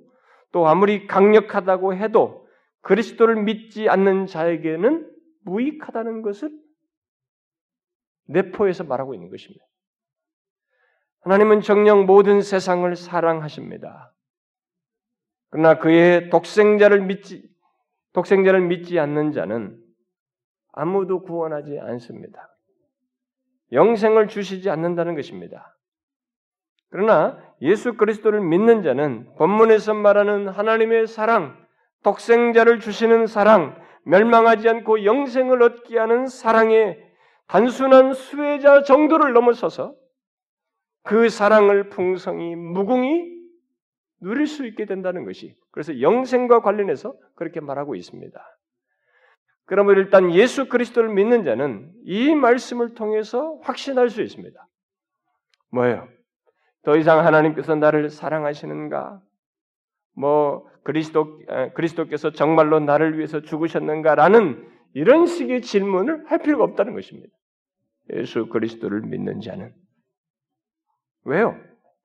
또 0.52 0.66
아무리 0.66 1.06
강력하다고 1.06 1.94
해도 1.94 2.48
그리스도를 2.80 3.42
믿지 3.42 3.88
않는 3.88 4.26
자에게는 4.26 5.08
무익하다는 5.44 6.22
것을 6.22 6.50
내포해서 8.26 8.84
말하고 8.84 9.14
있는 9.14 9.30
것입니다. 9.30 9.64
하나님은 11.20 11.60
정녕 11.60 12.06
모든 12.06 12.40
세상을 12.40 12.94
사랑하십니다. 12.96 14.14
그러나 15.50 15.78
그의 15.78 16.30
독생자를 16.30 17.02
믿지 17.02 17.46
독생자를 18.12 18.62
믿지 18.62 18.98
않는 18.98 19.32
자는 19.32 19.78
아무도 20.72 21.22
구원하지 21.22 21.78
않습니다. 21.80 22.56
영생을 23.72 24.28
주시지 24.28 24.70
않는다는 24.70 25.14
것입니다. 25.14 25.76
그러나 26.90 27.38
예수 27.62 27.94
그리스도를 27.96 28.40
믿는 28.40 28.82
자는 28.82 29.34
본문에서 29.36 29.94
말하는 29.94 30.48
하나님의 30.48 31.06
사랑, 31.06 31.56
독생자를 32.02 32.80
주시는 32.80 33.26
사랑, 33.26 33.80
멸망하지 34.04 34.68
않고 34.68 35.04
영생을 35.04 35.62
얻게 35.62 35.98
하는 35.98 36.26
사랑의 36.26 36.98
단순한 37.46 38.14
수혜자 38.14 38.82
정도를 38.82 39.32
넘어서서 39.32 39.94
그 41.02 41.28
사랑을 41.28 41.88
풍성히 41.88 42.54
무궁히 42.54 43.24
누릴 44.20 44.46
수 44.46 44.66
있게 44.66 44.84
된다는 44.84 45.24
것이 45.24 45.56
그래서 45.70 46.00
영생과 46.00 46.60
관련해서 46.60 47.14
그렇게 47.34 47.60
말하고 47.60 47.94
있습니다. 47.94 48.40
그러면 49.64 49.96
일단 49.96 50.32
예수 50.32 50.68
그리스도를 50.68 51.10
믿는 51.10 51.44
자는 51.44 51.92
이 52.04 52.34
말씀을 52.34 52.94
통해서 52.94 53.58
확신할 53.62 54.10
수 54.10 54.20
있습니다. 54.22 54.66
뭐예요? 55.70 56.08
더 56.82 56.96
이상 56.96 57.24
하나님께서 57.24 57.74
나를 57.74 58.10
사랑하시는가? 58.10 59.20
뭐 60.16 60.68
그리스도 60.82 61.40
그리스도께서 61.74 62.32
정말로 62.32 62.80
나를 62.80 63.16
위해서 63.18 63.40
죽으셨는가라는 63.42 64.68
이런 64.94 65.26
식의 65.26 65.62
질문을 65.62 66.30
할 66.30 66.38
필요가 66.38 66.64
없다는 66.64 66.94
것입니다. 66.94 67.32
예수 68.12 68.48
그리스도를 68.48 69.02
믿는 69.02 69.40
자는 69.40 69.72
왜요? 71.24 71.56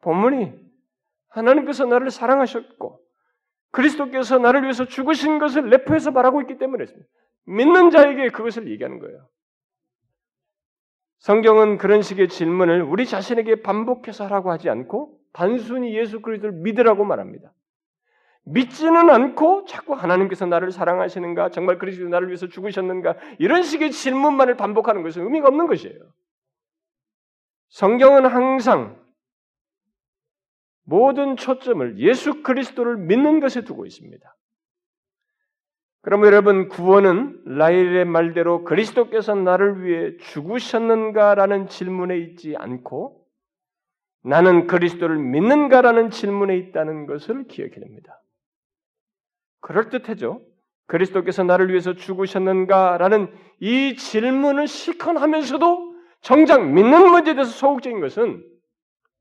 본문이 0.02 0.54
하나님께서 1.30 1.86
나를 1.86 2.12
사랑하셨고 2.12 3.00
그리스도께서 3.72 4.38
나를 4.38 4.64
위해서 4.64 4.86
죽으신 4.86 5.40
것을 5.40 5.70
내포해서 5.70 6.12
말하고 6.12 6.42
있기 6.42 6.58
때문에 6.58 6.86
믿는 7.46 7.90
자에게 7.90 8.30
그것을 8.30 8.70
얘기하는 8.70 9.00
거예요. 9.00 9.28
성경은 11.26 11.80
그런 11.80 12.04
식의 12.04 12.30
질문을 12.30 12.84
우리 12.84 13.08
자신에게 13.08 13.64
반복해서 13.64 14.26
하라고 14.26 14.52
하지 14.52 14.70
않고 14.70 15.18
단순히 15.34 15.98
예수 15.98 16.22
그리스도를 16.22 16.54
믿으라고 16.60 17.04
말합니다. 17.04 17.52
믿지는 18.44 19.10
않고 19.10 19.66
자꾸 19.66 19.96
하나님께서 19.96 20.46
나를 20.46 20.72
사랑하시는가, 20.72 21.50
정말 21.50 21.80
그리스도 21.80 22.08
나를 22.10 22.28
위해서 22.28 22.46
죽으셨는가 22.46 23.16
이런 23.40 23.64
식의 23.64 23.90
질문만을 23.90 24.56
반복하는 24.56 25.02
것은 25.02 25.24
의미가 25.24 25.48
없는 25.48 25.66
것이에요. 25.66 25.98
성경은 27.70 28.28
항상 28.28 28.96
모든 30.84 31.38
초점을 31.38 31.98
예수 31.98 32.44
그리스도를 32.44 32.98
믿는 32.98 33.40
것에 33.40 33.64
두고 33.64 33.88
있습니다. 33.88 34.36
그러면 36.06 36.28
여러분 36.28 36.68
구원은 36.68 37.42
라일의 37.46 38.06
말대로 38.06 38.64
그리스도께서 38.64 39.34
나를 39.34 39.84
위해 39.84 40.16
죽으셨는가라는 40.18 41.68
질문에 41.68 42.16
있지 42.20 42.56
않고 42.56 43.26
나는 44.22 44.68
그리스도를 44.68 45.18
믿는가라는 45.18 46.12
질문에 46.12 46.58
있다는 46.58 47.08
것을 47.08 47.48
기억해야 47.48 47.80
됩니다. 47.80 48.22
그럴듯하죠. 49.62 50.44
그리스도께서 50.86 51.44
나를 51.44 51.70
위해서 51.70 51.94
죽으셨는가라는 51.94 53.34
이 53.62 53.96
질문을 53.96 54.68
시컨하면서도 54.68 55.96
정작 56.22 56.72
믿는 56.72 57.10
문제에 57.10 57.34
대해서 57.34 57.50
소극적인 57.50 58.00
것은 58.00 58.46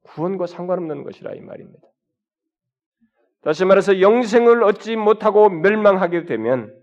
구원과 0.02 0.46
상관없는 0.48 1.04
것이라 1.04 1.32
이 1.32 1.40
말입니다. 1.40 1.93
다시 3.44 3.66
말해서 3.66 4.00
영생을 4.00 4.62
얻지 4.64 4.96
못하고 4.96 5.50
멸망하게 5.50 6.24
되면 6.24 6.74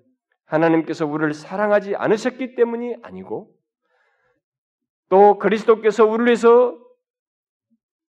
하나님께서 0.45 1.07
우리를 1.07 1.33
사랑하지 1.33 1.95
않으셨기 1.95 2.55
때문이 2.55 2.97
아니고 3.01 3.51
또 5.09 5.39
그리스도께서 5.39 6.05
우리를 6.05 6.27
위해서 6.27 6.77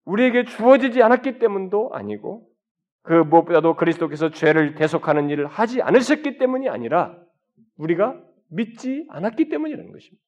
우리에게 0.05 0.45
주어지지 0.45 1.03
않았기 1.03 1.37
때문도 1.37 1.91
아니고 1.93 2.49
그 3.03 3.13
무엇보다도 3.13 3.75
그리스도께서 3.75 4.31
죄를 4.31 4.73
대속하는 4.75 5.29
일을 5.29 5.45
하지 5.45 5.81
않으셨기 5.81 6.39
때문이 6.39 6.69
아니라 6.69 7.15
우리가 7.77 8.19
믿지 8.47 9.05
않았기 9.09 9.49
때문이라는 9.49 9.91
것입니다. 9.91 10.23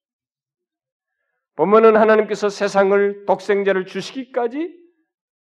본문은 1.55 1.97
하나님께서 1.97 2.49
세상을 2.49 3.25
독생자를 3.25 3.87
주시기까지 3.87 4.79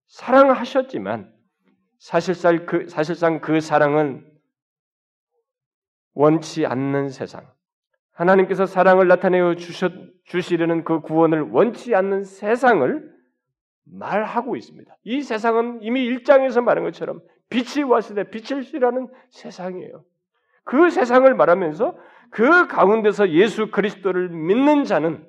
사랑하셨지만 0.07 1.35
사실상 1.99 2.65
그, 2.65 2.88
사실상 2.88 3.39
그 3.39 3.60
사랑은 3.60 4.25
원치 6.13 6.65
않는 6.65 7.10
세상, 7.10 7.45
하나님께서 8.13 8.65
사랑을 8.65 9.08
나타내어 9.08 9.55
주셨, 9.55 9.91
주시려는 10.23 10.84
그 10.84 11.01
구원을 11.01 11.41
원치 11.51 11.93
않는 11.93 12.23
세상을 12.23 13.13
말하고 13.86 14.55
있습니다. 14.55 14.95
이 15.03 15.21
세상은 15.21 15.79
이미 15.81 16.05
일장에서 16.05 16.62
말한 16.62 16.84
것처럼 16.86 17.21
빛이 17.49 17.84
왔을 17.84 18.15
때 18.15 18.29
빛을 18.29 18.63
싫어하는 18.63 19.08
세상이에요. 19.29 20.03
그 20.63 20.89
세상을 20.89 21.31
말하면서 21.34 21.95
그 22.31 22.67
가운데서 22.67 23.29
예수 23.29 23.69
그리스도를 23.69 24.29
믿는 24.29 24.84
자는 24.84 25.25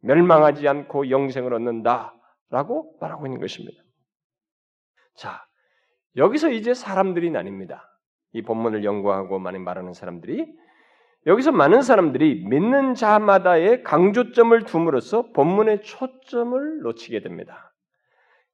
멸망하지 0.00 0.66
않고 0.66 1.10
영생을 1.10 1.52
얻는다라고 1.52 2.96
말하고 3.00 3.26
있는 3.26 3.40
것입니다. 3.40 3.82
자, 5.14 5.47
여기서 6.18 6.50
이제 6.50 6.74
사람들이 6.74 7.30
나뉩니다. 7.30 7.80
이 8.32 8.42
본문을 8.42 8.84
연구하고 8.84 9.38
많이 9.38 9.58
말하는 9.58 9.94
사람들이 9.94 10.46
여기서 11.26 11.52
많은 11.52 11.82
사람들이 11.82 12.44
믿는 12.46 12.94
자마다의 12.94 13.82
강조점을 13.82 14.62
둠으로써 14.64 15.32
본문의 15.32 15.82
초점을 15.82 16.80
놓치게 16.82 17.22
됩니다. 17.22 17.72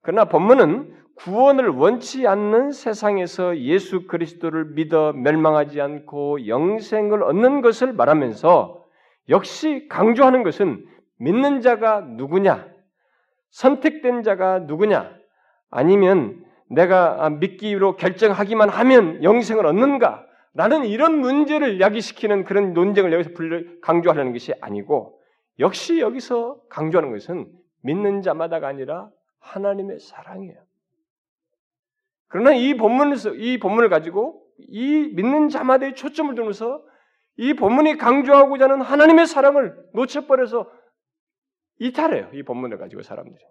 그러나 0.03 0.27
본문은 0.27 0.95
구원을 1.17 1.69
원치 1.69 2.27
않는 2.27 2.73
세상에서 2.73 3.59
예수 3.59 4.07
그리스도를 4.07 4.73
믿어 4.75 5.13
멸망하지 5.13 5.81
않고 5.81 6.47
영생을 6.47 7.23
얻는 7.23 7.63
것을 7.63 7.93
말하면서 7.93 8.85
역시 9.29 9.87
강조하는 9.89 10.43
것은 10.43 10.85
믿는 11.19 11.61
자가 11.61 12.01
누구냐? 12.01 12.69
선택된 13.51 14.23
자가 14.23 14.61
누구냐? 14.61 15.15
아니면 15.71 16.44
내가 16.71 17.31
믿기로 17.31 17.97
결정하기만 17.97 18.69
하면 18.69 19.23
영생을 19.23 19.67
얻는가? 19.67 20.27
라는 20.55 20.85
이런 20.85 21.19
문제를 21.19 21.81
야기시키는 21.81 22.45
그런 22.45 22.75
논쟁을 22.75 23.13
여기서 23.13 23.31
강조하려는 23.83 24.33
것이 24.33 24.55
아니고 24.61 25.21
역시 25.59 25.99
여기서 25.99 26.61
강조하는 26.69 27.13
것은 27.13 27.51
믿는 27.83 28.23
자마다가 28.23 28.69
아니라 28.69 29.11
하나님의 29.41 29.99
사랑이에요. 29.99 30.57
그러나 32.29 32.53
이 32.53 32.77
본문에서 32.77 33.35
이 33.35 33.59
본문을 33.59 33.89
가지고 33.89 34.45
이 34.59 35.13
믿는 35.15 35.49
자마다의 35.49 35.97
초점을 35.97 36.35
두면서 36.35 36.85
이 37.37 37.55
본문이 37.55 37.97
강조하고자 37.97 38.65
하는 38.65 38.81
하나님의 38.81 39.27
사랑을 39.27 39.77
놓쳐버려서 39.93 40.71
이탈해요. 41.81 42.31
이 42.33 42.43
본문을 42.45 42.79
가지고 42.79 43.03
사람들이. 43.03 43.45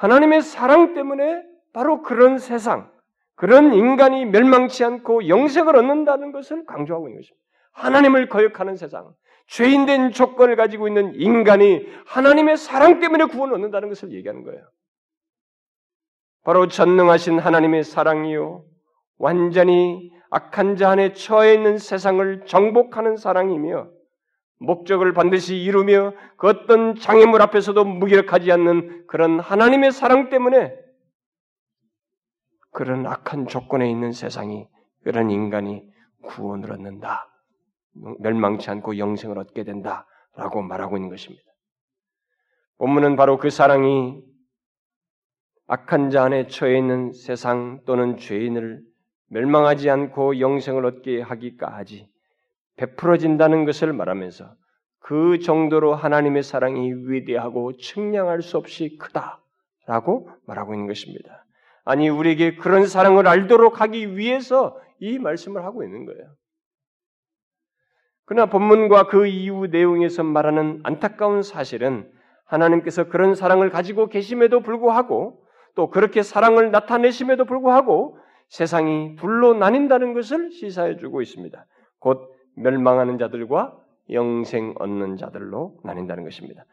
하나님의 0.00 0.40
사랑 0.40 0.94
때문에 0.94 1.42
바로 1.74 2.00
그런 2.00 2.38
세상, 2.38 2.90
그런 3.34 3.74
인간이 3.74 4.24
멸망치 4.24 4.82
않고 4.82 5.28
영생을 5.28 5.76
얻는다는 5.76 6.32
것을 6.32 6.64
강조하고 6.64 7.08
있는 7.08 7.20
것입니다. 7.20 7.44
하나님을 7.72 8.30
거역하는 8.30 8.76
세상, 8.76 9.12
죄인된 9.48 10.12
조건을 10.12 10.56
가지고 10.56 10.88
있는 10.88 11.14
인간이 11.16 11.86
하나님의 12.06 12.56
사랑 12.56 13.00
때문에 13.00 13.26
구원을 13.26 13.54
얻는다는 13.54 13.90
것을 13.90 14.12
얘기하는 14.12 14.42
거예요. 14.42 14.62
바로 16.44 16.66
전능하신 16.66 17.38
하나님의 17.38 17.84
사랑이요. 17.84 18.64
완전히 19.18 20.10
악한 20.30 20.76
자 20.76 20.92
안에 20.92 21.12
처해 21.12 21.52
있는 21.52 21.76
세상을 21.76 22.46
정복하는 22.46 23.18
사랑이며 23.18 23.90
목적을 24.60 25.14
반드시 25.14 25.56
이루며 25.56 26.12
그 26.36 26.46
어떤 26.46 26.94
장애물 26.94 27.40
앞에서도 27.42 27.82
무기력하지 27.82 28.52
않는 28.52 29.06
그런 29.06 29.40
하나님의 29.40 29.90
사랑 29.90 30.28
때문에 30.28 30.76
그런 32.70 33.06
악한 33.06 33.48
조건에 33.48 33.90
있는 33.90 34.12
세상이 34.12 34.68
그런 35.02 35.30
인간이 35.30 35.82
구원을 36.22 36.72
얻는다. 36.72 37.26
멸망치 38.20 38.70
않고 38.70 38.98
영생을 38.98 39.38
얻게 39.38 39.64
된다 39.64 40.06
라고 40.36 40.62
말하고 40.62 40.96
있는 40.96 41.08
것입니다. 41.08 41.42
본문은 42.76 43.16
바로 43.16 43.38
그 43.38 43.48
사랑이 43.50 44.22
악한 45.66 46.10
자 46.10 46.24
안에 46.24 46.48
처해 46.48 46.76
있는 46.76 47.12
세상 47.12 47.80
또는 47.86 48.18
죄인을 48.18 48.82
멸망하지 49.28 49.88
않고 49.88 50.38
영생을 50.38 50.84
얻게 50.84 51.22
하기까지 51.22 52.09
베풀어진다는 52.76 53.64
것을 53.64 53.92
말하면서 53.92 54.54
그 55.00 55.38
정도로 55.40 55.94
하나님의 55.94 56.42
사랑이 56.42 56.92
위대하고 56.92 57.76
측량할 57.76 58.42
수 58.42 58.56
없이 58.56 58.98
크다라고 58.98 60.30
말하고 60.46 60.74
있는 60.74 60.86
것입니다. 60.86 61.44
아니 61.84 62.08
우리에게 62.08 62.56
그런 62.56 62.86
사랑을 62.86 63.26
알도록 63.26 63.80
하기 63.80 64.16
위해서 64.16 64.78
이 65.00 65.18
말씀을 65.18 65.64
하고 65.64 65.82
있는 65.82 66.04
거예요. 66.04 66.34
그러나 68.26 68.46
본문과 68.46 69.08
그 69.08 69.26
이후 69.26 69.66
내용에서 69.66 70.22
말하는 70.22 70.80
안타까운 70.84 71.42
사실은 71.42 72.08
하나님께서 72.44 73.08
그런 73.08 73.34
사랑을 73.34 73.70
가지고 73.70 74.08
계심에도 74.08 74.60
불구하고 74.60 75.44
또 75.74 75.90
그렇게 75.90 76.22
사랑을 76.22 76.70
나타내심에도 76.70 77.44
불구하고 77.44 78.18
세상이 78.48 79.16
둘로 79.16 79.54
나뉜다는 79.54 80.14
것을 80.14 80.50
시사해 80.52 80.98
주고 80.98 81.22
있습니다. 81.22 81.66
곧 81.98 82.29
멸망하는 82.56 83.18
자들과 83.18 83.76
영생 84.10 84.74
얻는 84.78 85.16
자들로 85.16 85.76
나뉜다는 85.84 86.24
것입니다. 86.24 86.64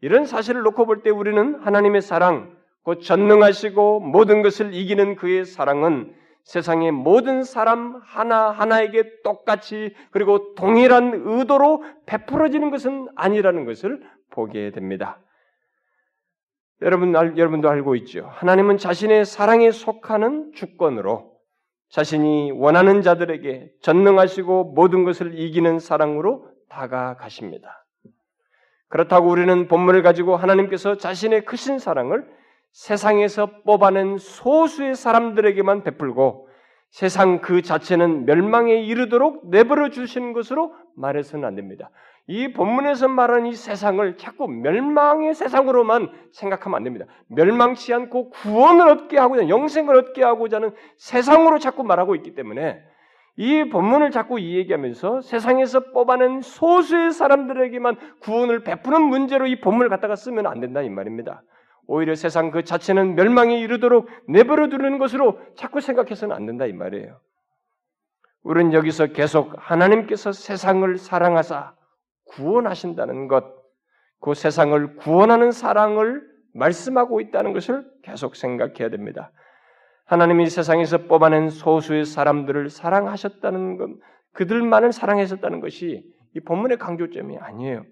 이런 0.00 0.26
사실을 0.26 0.62
놓고 0.62 0.86
볼 0.86 1.02
때 1.02 1.10
우리는 1.10 1.56
하나님의 1.60 2.02
사랑, 2.02 2.56
곧 2.82 3.00
전능하시고 3.00 4.00
모든 4.00 4.42
것을 4.42 4.74
이기는 4.74 5.16
그의 5.16 5.44
사랑은 5.44 6.14
세상의 6.44 6.92
모든 6.92 7.42
사람 7.42 8.00
하나하나에게 8.04 9.22
똑같이 9.22 9.94
그리고 10.10 10.54
동일한 10.54 11.22
의도로 11.24 11.82
베풀어지는 12.04 12.70
것은 12.70 13.08
아니라는 13.16 13.64
것을 13.64 14.02
보게 14.30 14.70
됩니다. 14.70 15.18
여러분, 16.82 17.14
여러분도 17.14 17.70
알고 17.70 17.96
있죠. 17.96 18.28
하나님은 18.30 18.76
자신의 18.76 19.24
사랑에 19.24 19.70
속하는 19.70 20.52
주권으로 20.52 21.33
자신이 21.94 22.50
원하는 22.50 23.02
자들에게 23.02 23.70
전능하시고 23.80 24.72
모든 24.74 25.04
것을 25.04 25.38
이기는 25.38 25.78
사랑으로 25.78 26.50
다가가십니다. 26.68 27.86
그렇다고 28.88 29.28
우리는 29.28 29.68
본문을 29.68 30.02
가지고 30.02 30.34
하나님께서 30.34 30.96
자신의 30.96 31.44
크신 31.44 31.78
사랑을 31.78 32.28
세상에서 32.72 33.62
뽑아낸 33.62 34.18
소수의 34.18 34.96
사람들에게만 34.96 35.84
베풀고 35.84 36.48
세상 36.90 37.40
그 37.40 37.62
자체는 37.62 38.24
멸망에 38.24 38.74
이르도록 38.74 39.48
내버려 39.50 39.90
주시는 39.90 40.32
것으로 40.32 40.74
말해서는 40.96 41.44
안 41.44 41.54
됩니다. 41.54 41.90
이 42.26 42.52
본문에서 42.52 43.08
말하는 43.08 43.46
이 43.46 43.54
세상을 43.54 44.16
자꾸 44.16 44.48
멸망의 44.48 45.34
세상으로만 45.34 46.10
생각하면 46.32 46.76
안 46.76 46.84
됩니다. 46.84 47.04
멸망치 47.28 47.92
않고 47.92 48.30
구원을 48.30 48.88
얻게 48.88 49.18
하고자 49.18 49.48
영생을 49.48 49.94
얻게 49.96 50.24
하고자 50.24 50.56
하는 50.56 50.70
세상으로 50.96 51.58
자꾸 51.58 51.84
말하고 51.84 52.14
있기 52.16 52.34
때문에 52.34 52.80
이 53.36 53.68
본문을 53.68 54.10
자꾸 54.10 54.38
이 54.38 54.56
얘기하면서 54.56 55.20
세상에서 55.20 55.92
뽑아낸 55.92 56.40
소수의 56.40 57.10
사람들에게만 57.12 57.96
구원을 58.20 58.62
베푸는 58.62 59.02
문제로 59.02 59.46
이 59.46 59.60
본문을 59.60 59.90
갖다가 59.90 60.16
쓰면 60.16 60.46
안 60.46 60.60
된다 60.60 60.80
이 60.80 60.88
말입니다. 60.88 61.42
오히려 61.86 62.14
세상 62.14 62.50
그 62.50 62.64
자체는 62.64 63.16
멸망에 63.16 63.58
이르도록 63.60 64.08
내버려 64.28 64.68
두는 64.68 64.98
것으로 64.98 65.38
자꾸 65.56 65.82
생각해서는 65.82 66.34
안 66.34 66.46
된다 66.46 66.64
이 66.64 66.72
말이에요. 66.72 67.18
우리는 68.44 68.72
여기서 68.72 69.08
계속 69.08 69.52
하나님께서 69.58 70.32
세상을 70.32 70.96
사랑하사 70.96 71.74
구원하신다는 72.24 73.28
것, 73.28 73.44
그 74.20 74.34
세상을 74.34 74.96
구원하는 74.96 75.52
사랑을 75.52 76.22
말씀하고 76.54 77.20
있다는 77.20 77.52
것을 77.52 77.84
계속 78.02 78.36
생각해야 78.36 78.88
됩니다. 78.88 79.32
하나님이 80.06 80.48
세상에서 80.48 81.06
뽑아낸 81.06 81.48
소수의 81.48 82.04
사람들을 82.04 82.70
사랑하셨다는 82.70 83.76
것, 83.76 83.90
그들만을 84.32 84.92
사랑하셨다는 84.92 85.60
것이 85.60 86.04
이 86.34 86.40
본문의 86.40 86.78
강조점이 86.78 87.38
아니에요. 87.38 87.84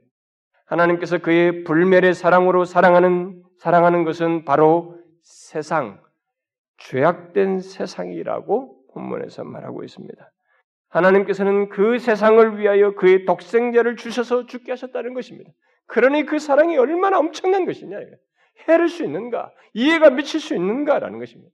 하나님께서 0.66 1.18
그의 1.18 1.64
불멸의 1.64 2.14
사랑으로 2.14 2.64
사랑하는 2.64 3.42
사랑하는 3.59 4.05
것은 4.05 4.45
바로 4.45 4.99
세상, 5.23 6.01
죄악된 6.79 7.61
세상이라고 7.61 8.87
본문에서 8.92 9.45
말하고 9.45 9.85
있습니다. 9.85 10.31
하나님께서는 10.92 11.70
그 11.70 11.98
세상을 11.98 12.59
위하여 12.59 12.94
그의 12.94 13.24
독생자를 13.24 13.96
주셔서 13.96 14.46
죽게 14.46 14.72
하셨다는 14.72 15.14
것입니다. 15.14 15.50
그러니 15.87 16.26
그 16.26 16.38
사랑이 16.38 16.76
얼마나 16.76 17.18
엄청난 17.18 17.64
것이냐. 17.64 17.98
해를 18.68 18.88
수 18.88 19.02
있는가? 19.05 19.52
이해가 19.72 20.11
미칠 20.11 20.38
수 20.38 20.55
있는가라는 20.55 21.18
것입니다. 21.18 21.50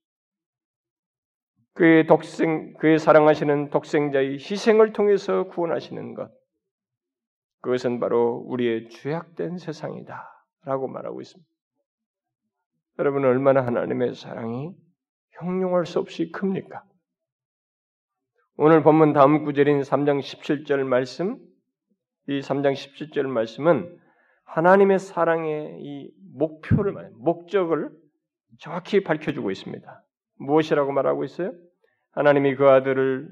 그의 1.74 2.09
독생, 2.09 2.74
그의 2.74 2.98
사랑하시는 2.98 3.70
독생자의 3.70 4.35
희생을 4.35 4.92
통해서 4.92 5.44
구원하시는 5.44 6.14
것. 6.14 6.33
그것은 7.61 8.01
바로 8.01 8.44
우리의 8.46 8.88
죄악된 8.90 9.59
세상이다. 9.59 10.29
라고 10.64 10.88
말하고 10.88 11.20
있습니다. 11.20 11.48
여러분 12.98 13.24
얼마나 13.24 13.64
하나님의 13.64 14.16
사랑이 14.16 14.74
형용할 15.38 15.87
수 15.87 16.01
없이 16.01 16.33
큽니까? 16.33 16.83
오늘 18.61 18.83
본문 18.83 19.12
다음 19.12 19.44
구절인 19.44 19.83
3장 19.83 20.18
17절 20.18 20.83
말씀, 20.83 21.38
이 22.27 22.40
3장 22.40 22.73
17절 22.73 23.29
말씀은 23.29 23.97
하나님의 24.42 24.99
사랑의 24.99 25.77
이 25.79 26.11
목표를, 26.35 27.12
목적을 27.14 27.90
정확히 28.59 29.05
밝혀주고 29.05 29.53
있습니다. 29.53 30.03
무엇이라고 30.40 30.90
말하고 30.90 31.23
있어요? 31.23 31.53
하나님이 32.11 32.57
그 32.57 32.68
아들을 32.68 33.29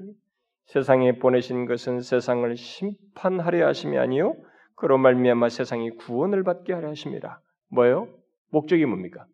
세상에 0.67 1.19
보내신 1.19 1.67
것은 1.67 2.03
세상을 2.03 2.57
심판하려 2.57 3.67
하심이 3.67 3.99
아니요 3.99 4.37
그로 4.77 4.97
말미암아 4.97 5.49
세상이 5.49 5.91
구원을 5.97 6.45
받게 6.45 6.73
하려 6.73 6.91
하심이라. 6.91 7.41
뭐예요? 7.71 8.07
목적이 8.53 8.87
뭡니까? 8.87 9.27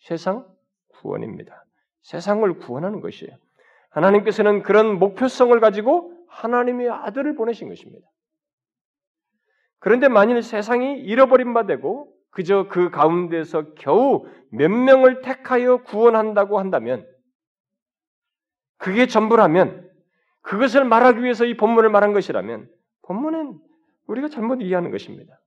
세상 0.00 0.46
구원입니다. 0.88 1.64
세상을 2.02 2.52
구원하는 2.58 3.00
것이에요. 3.00 3.34
하나님께서는 3.90 4.62
그런 4.62 4.98
목표성을 4.98 5.58
가지고 5.60 6.12
하나님의 6.28 6.90
아들을 6.90 7.34
보내신 7.34 7.68
것입니다. 7.68 8.06
그런데 9.78 10.08
만일 10.08 10.42
세상이 10.42 11.00
잃어버린 11.00 11.54
바 11.54 11.66
되고 11.66 12.12
그저 12.30 12.68
그 12.68 12.90
가운데서 12.90 13.74
겨우 13.74 14.26
몇 14.50 14.70
명을 14.70 15.22
택하여 15.22 15.82
구원한다고 15.82 16.58
한다면 16.58 17.06
그게 18.76 19.06
전부라면 19.06 19.88
그것을 20.42 20.84
말하기 20.84 21.22
위해서 21.22 21.44
이 21.44 21.56
본문을 21.56 21.90
말한 21.90 22.12
것이라면 22.12 22.70
본문은 23.02 23.58
우리가 24.06 24.28
잘못 24.28 24.60
이해하는 24.60 24.90
것입니다. 24.90 25.40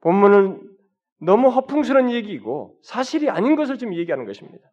본문은 0.00 0.68
너무 1.18 1.48
허풍스러운 1.48 2.10
얘기이고 2.10 2.78
사실이 2.82 3.30
아닌 3.30 3.56
것을 3.56 3.78
지금 3.78 3.94
얘기하는 3.94 4.24
것입니다. 4.24 4.70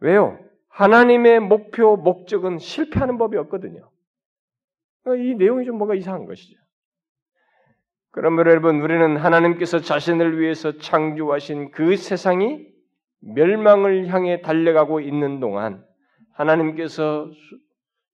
왜요? 0.00 0.38
하나님의 0.68 1.40
목표, 1.40 1.96
목적은 1.96 2.58
실패하는 2.58 3.18
법이 3.18 3.36
없거든요. 3.38 3.90
이 5.18 5.34
내용이 5.34 5.64
좀 5.64 5.78
뭔가 5.78 5.94
이상한 5.94 6.26
것이죠. 6.26 6.56
그러므로 8.10 8.50
여러분, 8.50 8.80
우리는 8.80 9.16
하나님께서 9.16 9.80
자신을 9.80 10.40
위해서 10.40 10.78
창조하신 10.78 11.70
그 11.70 11.96
세상이 11.96 12.66
멸망을 13.20 14.08
향해 14.08 14.40
달려가고 14.40 15.00
있는 15.00 15.40
동안 15.40 15.84
하나님께서 16.34 17.30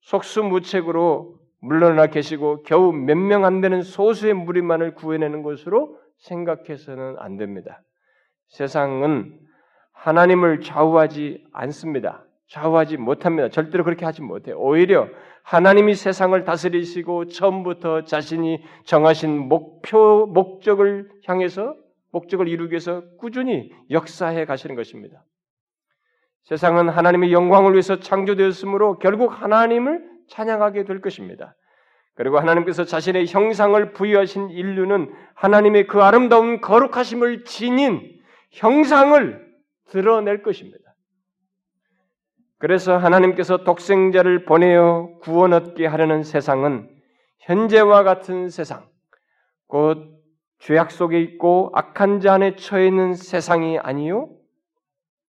속수무책으로 0.00 1.38
물러나 1.60 2.06
계시고 2.08 2.62
겨우 2.64 2.92
몇 2.92 3.16
명 3.16 3.44
안 3.44 3.60
되는 3.60 3.82
소수의 3.82 4.34
무리만을 4.34 4.94
구해내는 4.94 5.42
것으로 5.42 5.98
생각해서는 6.18 7.16
안 7.18 7.36
됩니다. 7.36 7.82
세상은 8.48 9.38
하나님을 10.02 10.60
좌우하지 10.62 11.44
않습니다. 11.52 12.24
좌우하지 12.48 12.96
못합니다. 12.96 13.48
절대로 13.48 13.84
그렇게 13.84 14.04
하지 14.04 14.20
못해요. 14.20 14.56
오히려 14.58 15.08
하나님이 15.44 15.94
세상을 15.94 16.44
다스리시고 16.44 17.26
처음부터 17.26 18.04
자신이 18.04 18.62
정하신 18.84 19.48
목표, 19.48 20.26
목적을 20.26 21.08
향해서 21.24 21.76
목적을 22.10 22.48
이루기 22.48 22.72
위해서 22.72 23.02
꾸준히 23.18 23.70
역사해 23.90 24.44
가시는 24.44 24.74
것입니다. 24.74 25.24
세상은 26.42 26.88
하나님의 26.88 27.32
영광을 27.32 27.72
위해서 27.72 28.00
창조되었으므로 28.00 28.98
결국 28.98 29.28
하나님을 29.40 30.02
찬양하게 30.28 30.84
될 30.84 31.00
것입니다. 31.00 31.54
그리고 32.14 32.40
하나님께서 32.40 32.84
자신의 32.84 33.26
형상을 33.28 33.92
부여하신 33.92 34.50
인류는 34.50 35.12
하나님의 35.34 35.86
그 35.86 36.02
아름다운 36.02 36.60
거룩하심을 36.60 37.44
지닌 37.44 38.20
형상을 38.50 39.51
드러낼 39.92 40.42
것입니다. 40.42 40.94
그래서 42.58 42.96
하나님께서 42.96 43.64
독생자를 43.64 44.46
보내어 44.46 45.18
구원 45.20 45.52
얻게 45.52 45.84
하려는 45.86 46.22
세상은 46.22 46.88
현재와 47.40 48.02
같은 48.02 48.48
세상, 48.48 48.88
곧 49.66 50.22
죄악 50.60 50.90
속에 50.90 51.20
있고 51.20 51.70
악한 51.74 52.20
자 52.20 52.34
안에 52.34 52.56
처해 52.56 52.86
있는 52.86 53.14
세상이 53.14 53.78
아니요 53.78 54.30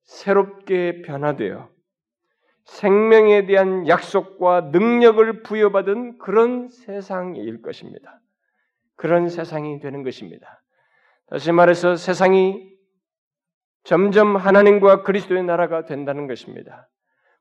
새롭게 0.05 1.03
변화되어 1.03 1.69
생명에 2.65 3.47
대한 3.47 3.87
약속과 3.87 4.71
능력을 4.73 5.43
부여받은 5.43 6.19
그런 6.19 6.69
세상일 6.69 7.63
것입니다. 7.63 8.21
그런 8.97 9.29
세상이 9.29 9.81
되는 9.81 10.03
것입니다. 10.03 10.63
다시 11.29 11.53
말해서 11.53 11.97
세상이 11.97 12.78
점점 13.89 14.37
하나님과 14.37 15.03
그리스도의 15.03 15.45
나라가 15.45 15.87
된다는 15.87 16.27
것입니다. 16.27 16.91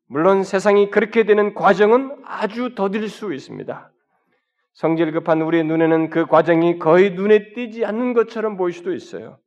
물론 0.08 0.44
세상이 0.44 0.92
그렇게 0.92 1.26
되는 1.26 1.54
과정은 1.54 2.22
아주 2.24 2.74
더딜 2.74 3.10
수 3.10 3.34
있습니다. 3.34 3.92
성질 4.72 5.12
급한 5.12 5.42
우리의 5.42 5.66
눈에는 5.66 6.10
그 6.10 6.26
과정이 6.26 6.80
거의 6.80 7.10
눈에 7.10 7.52
띄지 7.52 7.84
않는 7.84 8.14
것처럼 8.14 8.56
보일 8.56 8.72
수도 8.72 8.94
있어요. 8.94 9.40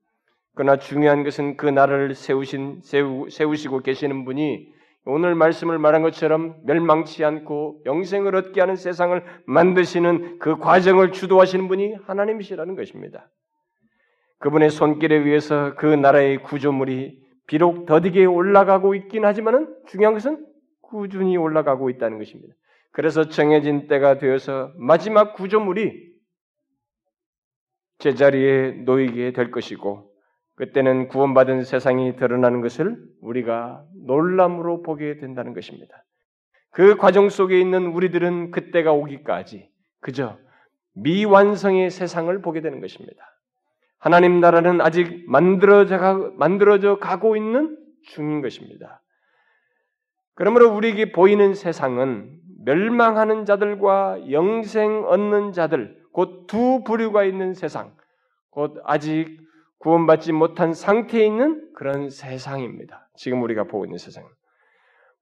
그러나 0.55 0.77
중요한 0.77 1.25
것은 1.25 1.57
그 1.57 1.65
나라를 1.65 2.15
세우신 2.15 2.81
세우, 2.83 3.31
세우시고 3.31 3.81
계시는 3.81 4.27
분이 4.27 4.69
오늘 5.07 5.35
말씀을 5.35 5.79
말한 5.79 6.03
것처럼 6.03 6.57
멸망치 6.67 7.25
않고 7.25 7.81
영생을 7.87 8.37
얻게 8.37 8.61
하는 8.61 8.77
세상을 8.77 9.25
만드시는 9.47 10.39
그 10.39 10.59
과정을 10.59 11.13
주도하시는 11.13 11.67
분이 11.67 11.95
하나님이시라는 12.07 12.77
것입니다. 12.77 13.31
그분의 14.41 14.71
손길에 14.71 15.17
의해서 15.17 15.75
그 15.77 15.87
나라의 15.87 16.43
구조물이 16.43 17.21
비록 17.47 17.87
더디게 17.87 18.25
올라가고 18.25 18.95
있긴 18.95 19.25
하지만은 19.25 19.75
중요한 19.87 20.15
것은 20.15 20.47
꾸준히 20.81 21.37
올라가고 21.37 21.91
있다는 21.91 22.19
것입니다. 22.19 22.55
그래서 22.93 23.29
정해진 23.29 23.87
때가 23.87 24.19
되어서 24.19 24.73
마지막 24.77 25.35
구조물이 25.35 26.11
제자리에 27.99 28.83
놓이게 28.85 29.33
될 29.33 29.51
것이고 29.51 30.11
그때는 30.57 31.09
구원받은 31.09 31.63
세상이 31.63 32.17
드러나는 32.17 32.61
것을 32.61 32.97
우리가 33.21 33.85
놀람으로 34.07 34.83
보게 34.83 35.19
된다는 35.19 35.55
것입니다. 35.55 36.05
그 36.71 36.97
과정 36.97 37.29
속에 37.29 37.61
있는 37.61 37.89
우리들은 37.89 38.53
그때가 38.53 38.93
오기까지 38.93 39.71
그저 40.01 40.39
미완성의 40.95 41.91
세상을 41.91 42.41
보게 42.43 42.61
되는 42.61 42.81
것입니다. 42.81 43.23
하나님 44.01 44.41
나라는 44.41 44.81
아직 44.81 45.25
만들어져, 45.29 46.99
가고 46.99 47.37
있는 47.37 47.77
중인 48.05 48.41
것입니다. 48.41 49.03
그러므로 50.35 50.75
우리에게 50.75 51.13
보이는 51.13 51.53
세상은 51.55 52.31
멸망하는 52.65 53.45
자들과 53.45 54.31
영생 54.31 55.05
얻는 55.05 55.53
자들, 55.53 56.01
곧 56.13 56.47
두 56.47 56.83
부류가 56.85 57.25
있는 57.25 57.53
세상, 57.55 57.95
곧 58.51 58.81
아직 58.85 59.39
구원받지 59.79 60.33
못한 60.33 60.73
상태에 60.73 61.25
있는 61.25 61.71
그런 61.75 62.09
세상입니다. 62.11 63.09
지금 63.17 63.43
우리가 63.43 63.65
보고 63.65 63.85
있는 63.85 63.99
세상. 63.99 64.25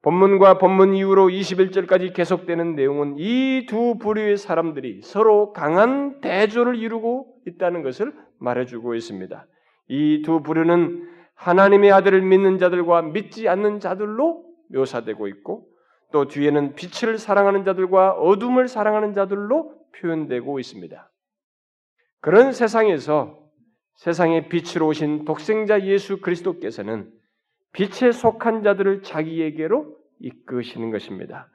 본문과 0.02 0.58
본문 0.58 0.94
이후로 0.94 1.26
21절까지 1.26 2.14
계속되는 2.14 2.76
내용은 2.76 3.16
이 3.18 3.66
두 3.68 3.98
부류의 3.98 4.36
사람들이 4.36 5.02
서로 5.02 5.52
강한 5.52 6.20
대조를 6.20 6.76
이루고 6.76 7.26
있다는 7.46 7.82
것을 7.82 8.12
말해주고 8.38 8.94
있습니다. 8.94 9.46
이 9.88 10.22
두 10.22 10.42
부류는 10.42 11.08
하나님의 11.34 11.92
아들을 11.92 12.20
믿는 12.22 12.58
자들과 12.58 13.02
믿지 13.02 13.48
않는 13.48 13.80
자들로 13.80 14.44
묘사되고 14.70 15.28
있고 15.28 15.68
또 16.12 16.26
뒤에는 16.26 16.74
빛을 16.74 17.18
사랑하는 17.18 17.64
자들과 17.64 18.12
어둠을 18.12 18.68
사랑하는 18.68 19.14
자들로 19.14 19.74
표현되고 19.96 20.58
있습니다. 20.58 21.10
그런 22.20 22.52
세상에서 22.52 23.38
세상의 23.96 24.48
빛으로 24.48 24.88
오신 24.88 25.24
독생자 25.24 25.82
예수 25.82 26.20
그리스도께서는 26.20 27.10
빛에 27.72 28.12
속한 28.12 28.62
자들을 28.62 29.02
자기에게로 29.02 29.96
이끄시는 30.20 30.90
것입니다. 30.90 31.48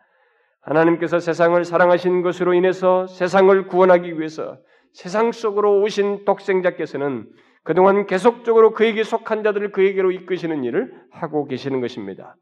하나님께서 0.62 1.20
세상을 1.20 1.64
사랑하신 1.66 2.22
것으로 2.22 2.54
인해서 2.54 3.08
세상을 3.08 3.68
구원하기 3.68 4.18
위해서 4.18 4.58
세상 4.94 5.32
속으로 5.32 5.82
오신 5.82 6.26
독생자께서는 6.26 7.30
그동안 7.64 8.06
계속적으로 8.06 8.74
그에게 8.74 9.04
속한 9.04 9.44
자들을 9.44 9.72
그에게로 9.72 10.12
이끄시는 10.12 10.64
일을 10.64 10.94
하고 11.12 11.46
계시는 11.46 11.82
것입니다. 11.82 12.36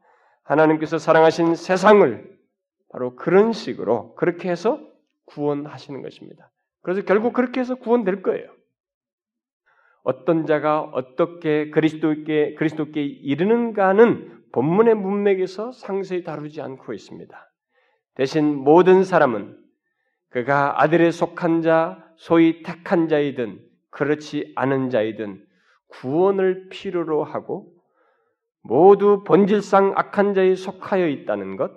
하나님께서 0.44 0.98
사랑하신 0.98 1.54
세상을 1.54 2.30
바로 2.90 3.16
그런 3.16 3.52
식으로 3.52 4.14
그렇게 4.14 4.50
해서 4.50 4.80
구원하시는 5.26 6.02
것입니다. 6.02 6.50
그래서 6.82 7.02
결국 7.02 7.32
그렇게 7.32 7.60
해서 7.60 7.76
구원될 7.76 8.22
거예요. 8.22 8.50
어떤 10.02 10.46
자가 10.46 10.80
어떻게 10.80 11.70
그리스도께 11.70 12.54
그리스도께 12.54 13.02
이르는가는 13.02 14.42
본문의 14.52 14.96
문맥에서 14.96 15.72
상세히 15.72 16.24
다루지 16.24 16.60
않고 16.60 16.92
있습니다. 16.92 17.52
대신 18.14 18.56
모든 18.56 19.04
사람은 19.04 19.61
그가 20.32 20.82
아들에 20.82 21.10
속한 21.10 21.62
자, 21.62 22.02
소위 22.16 22.62
택한 22.62 23.08
자이든 23.08 23.60
그렇지 23.90 24.52
않은 24.56 24.88
자이든 24.90 25.44
구원을 25.88 26.68
필요로 26.70 27.22
하고 27.22 27.70
모두 28.62 29.24
본질상 29.24 29.92
악한 29.96 30.34
자에 30.34 30.54
속하여 30.54 31.06
있다는 31.08 31.56
것, 31.56 31.72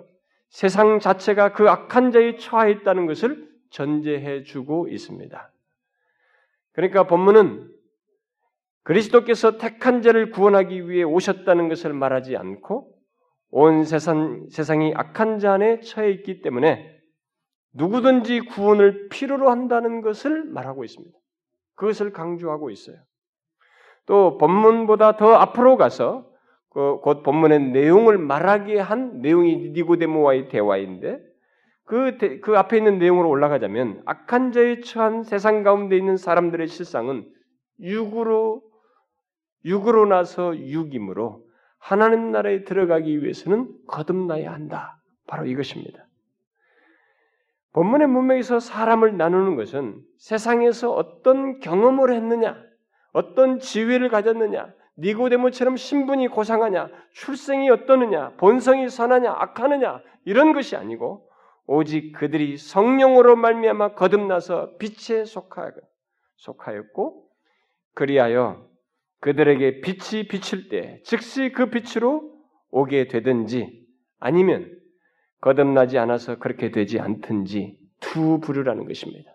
세상 0.48 1.00
자체가 1.00 1.52
그 1.52 1.68
악한 1.68 2.12
자에 2.12 2.36
처해 2.36 2.70
있다는 2.70 3.06
것을 3.06 3.46
전제해 3.70 4.42
주고 4.42 4.88
있습니다. 4.88 5.52
그러니까 6.72 7.04
본문은 7.04 7.70
그리스도께서 8.84 9.58
택한 9.58 10.00
자를 10.00 10.30
구원하기 10.30 10.88
위해 10.88 11.02
오셨다는 11.02 11.68
것을 11.68 11.92
말하지 11.92 12.36
않고 12.36 12.94
온 13.50 13.84
세상, 13.84 14.46
세상이 14.50 14.92
악한 14.94 15.40
자 15.40 15.54
안에 15.54 15.80
처해 15.80 16.10
있기 16.12 16.40
때문에 16.40 16.95
누구든지 17.76 18.40
구원을 18.40 19.08
필요로 19.08 19.50
한다는 19.50 20.00
것을 20.00 20.44
말하고 20.44 20.84
있습니다. 20.84 21.16
그것을 21.74 22.12
강조하고 22.12 22.70
있어요. 22.70 22.96
또 24.06 24.38
본문보다 24.38 25.16
더 25.16 25.34
앞으로 25.34 25.76
가서 25.76 26.30
그곧 26.70 27.22
본문의 27.22 27.60
내용을 27.70 28.18
말하게 28.18 28.78
한 28.78 29.20
내용이 29.20 29.70
니고데모와의 29.70 30.48
대화인데 30.48 31.20
그, 31.84 32.40
그 32.42 32.58
앞에 32.58 32.78
있는 32.78 32.98
내용으로 32.98 33.28
올라가자면 33.28 34.02
악한 34.04 34.52
자에 34.52 34.80
처한 34.80 35.22
세상 35.22 35.62
가운데 35.62 35.96
있는 35.96 36.16
사람들의 36.16 36.66
실상은 36.68 37.26
육으로 37.80 38.62
육으로 39.64 40.06
나서 40.06 40.56
육이므로 40.56 41.44
하나님 41.78 42.32
나라에 42.32 42.64
들어가기 42.64 43.22
위해서는 43.22 43.72
거듭나야 43.86 44.52
한다. 44.52 45.00
바로 45.26 45.46
이것입니다. 45.46 46.05
본문의 47.76 48.08
문맥에서 48.08 48.58
사람을 48.58 49.18
나누는 49.18 49.54
것은 49.54 50.00
세상에서 50.16 50.94
어떤 50.94 51.60
경험을 51.60 52.14
했느냐, 52.14 52.56
어떤 53.12 53.58
지위를 53.58 54.08
가졌느냐, 54.08 54.72
니고데모처럼 54.98 55.76
신분이 55.76 56.28
고상하냐, 56.28 56.88
출생이 57.12 57.68
어떠느냐, 57.68 58.36
본성이 58.38 58.88
선하냐, 58.88 59.30
악하느냐 59.30 60.00
이런 60.24 60.54
것이 60.54 60.74
아니고 60.74 61.28
오직 61.66 62.12
그들이 62.12 62.56
성령으로 62.56 63.36
말미암아 63.36 63.92
거듭나서 63.92 64.78
빛에 64.78 65.26
속하였고 66.36 67.28
그리하여 67.92 68.70
그들에게 69.20 69.82
빛이 69.82 70.28
비칠 70.28 70.70
때 70.70 71.02
즉시 71.04 71.52
그 71.52 71.68
빛으로 71.68 72.22
오게 72.70 73.08
되든지 73.08 73.86
아니면 74.18 74.72
거듭나지 75.40 75.98
않아서 75.98 76.38
그렇게 76.38 76.70
되지 76.70 76.98
않든지 77.00 77.78
두 78.00 78.40
부류라는 78.40 78.86
것입니다. 78.86 79.30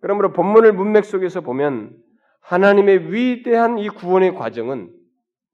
그러므로 0.00 0.32
본문을 0.32 0.72
문맥 0.72 1.04
속에서 1.04 1.40
보면 1.40 1.96
하나님의 2.40 3.12
위대한 3.12 3.78
이 3.78 3.88
구원의 3.88 4.34
과정은 4.34 4.92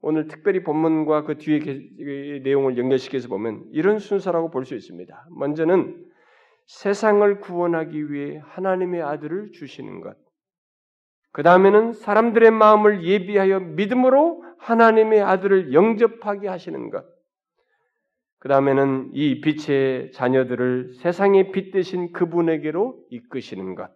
오늘 0.02 0.26
특별히 0.26 0.62
본문과 0.62 1.22
그 1.24 1.38
뒤에 1.38 2.40
내용을 2.42 2.76
연결시켜서 2.76 3.28
보면 3.28 3.64
이런 3.70 3.98
순서라고 3.98 4.50
볼 4.50 4.64
수 4.64 4.74
있습니다. 4.74 5.26
먼저는 5.30 6.04
세상을 6.66 7.40
구원하기 7.40 8.12
위해 8.12 8.40
하나님의 8.44 9.02
아들을 9.02 9.52
주시는 9.52 10.00
것. 10.00 10.16
그 11.30 11.42
다음에는 11.42 11.92
사람들의 11.92 12.50
마음을 12.50 13.04
예비하여 13.04 13.60
믿음으로 13.60 14.44
하나님의 14.58 15.22
아들을 15.22 15.72
영접하게 15.72 16.48
하시는 16.48 16.90
것. 16.90 17.04
그 18.42 18.48
다음에는 18.48 19.10
이 19.12 19.40
빛의 19.40 20.10
자녀들을 20.10 20.94
세상의 20.94 21.52
빛 21.52 21.70
대신 21.70 22.10
그분에게로 22.10 22.98
이끄시는 23.08 23.76
것. 23.76 23.88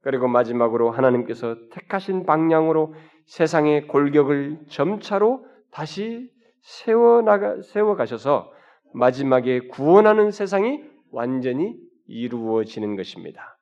그리고 0.00 0.26
마지막으로 0.26 0.90
하나님께서 0.90 1.54
택하신 1.70 2.26
방향으로 2.26 2.96
세상의 3.26 3.86
골격을 3.86 4.62
점차로 4.68 5.46
다시 5.70 6.28
세워 6.60 7.22
나가 7.22 7.62
세워 7.62 7.94
가셔서 7.94 8.52
마지막에 8.94 9.68
구원하는 9.68 10.32
세상이 10.32 10.82
완전히 11.12 11.76
이루어지는 12.08 12.96
것입니다. 12.96 13.57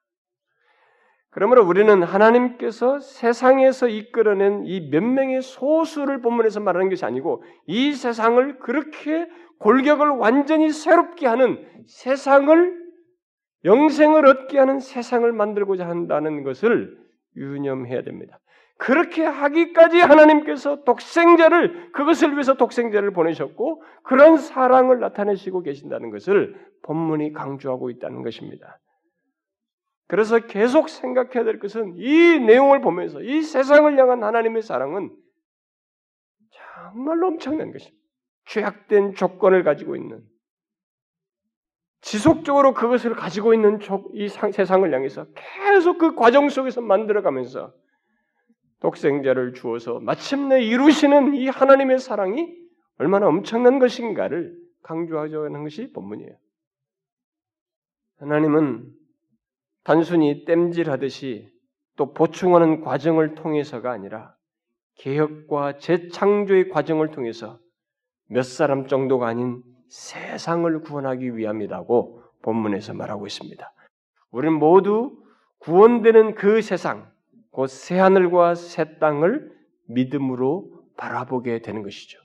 그러므로 1.37 1.66
우리는 1.66 2.03
하나님께서 2.03 2.99
세상에서 2.99 3.88
이끌어낸 3.88 4.64
이 4.64 4.88
몇 4.90 5.03
명의 5.05 5.42
소수를 5.42 6.22
본문에서 6.22 6.61
말하는 6.61 6.88
것이 6.88 7.05
아니고 7.05 7.42
이 7.66 7.92
세상을 7.92 8.59
그렇게 8.59 9.29
골격을 9.59 10.09
완전히 10.09 10.70
새롭게 10.70 11.27
하는 11.27 11.62
세상을 11.88 12.87
영생을 13.66 14.25
얻게 14.27 14.59
하는 14.59 14.81
세상을 14.81 15.31
만들고자 15.31 15.87
한다는 15.87 16.42
것을 16.42 16.96
유념해야 17.37 18.03
됩니다. 18.03 18.38
그렇게 18.79 19.22
하기까지 19.22 20.01
하나님께서 20.01 20.85
독생자를 20.85 21.92
그것을 21.92 22.33
위해서 22.33 22.55
독생자를 22.55 23.11
보내셨고 23.12 23.83
그런 24.05 24.38
사랑을 24.38 25.01
나타내시고 25.01 25.61
계신다는 25.64 26.09
것을 26.09 26.57
본문이 26.81 27.35
강조하고 27.35 27.90
있다는 27.90 28.22
것입니다. 28.22 28.79
그래서 30.09 30.38
계속 30.38 30.88
생각해야 30.88 31.45
될 31.45 31.59
것은 31.59 31.95
이 31.97 32.38
내용을 32.38 32.81
보면서 32.81 33.21
이 33.23 33.42
세상을 33.42 33.99
향한 33.99 34.23
하나님의 34.23 34.62
사랑은 34.62 35.11
정말로 36.51 37.29
엄청난 37.29 37.73
것입니다. 37.73 37.97
죄악된 38.47 39.14
조건을 39.14 39.64
가지고 39.64 39.97
있는 39.97 40.23
지속적으로 42.01 42.73
그것을 42.73 43.14
가지고 43.14 43.53
있는 43.53 43.81
이 44.12 44.29
세상을 44.29 44.95
향해서 44.95 45.27
계속 45.35 45.99
그 45.99 46.14
과정 46.14 46.49
속에서 46.49 46.81
만들어가면서 46.81 47.75
독생자를 48.79 49.54
주어서 49.54 49.98
마침내 49.98 50.63
이루시는 50.63 51.35
이 51.35 51.48
하나님의 51.48 51.98
사랑이 51.98 52.54
얼마나 52.98 53.27
엄청난 53.27 53.81
것인가를 53.81 54.57
강조하자는 54.83 55.65
것이 55.65 55.90
본문이에요. 55.92 56.37
하나님은 58.19 58.88
단순히 59.87 60.44
땜질하듯이 60.44 61.48
또 61.94 62.12
보충하는 62.12 62.80
과정을 62.80 63.37
통해서가 63.37 63.92
아니라 63.92 64.34
개혁과 64.96 65.78
재창조의 65.78 66.70
과정을 66.70 67.12
통해서 67.12 67.60
몇 68.28 68.42
사람 68.42 68.88
정도가 68.88 69.28
아닌 69.28 69.62
세상을 69.88 70.80
구원하기 70.80 71.37
위함이라고 71.37 72.20
본문에서 72.42 72.94
말하고 72.94 73.28
있습니다. 73.28 73.72
우리는 74.32 74.58
모두 74.58 75.22
구원되는 75.58 76.34
그 76.34 76.62
세상, 76.62 77.08
곧 77.52 77.68
새하늘과 77.68 78.56
새 78.56 78.98
땅을 78.98 79.52
믿음으로 79.87 80.68
바라보게 80.96 81.60
되는 81.60 81.84
것이죠. 81.84 82.18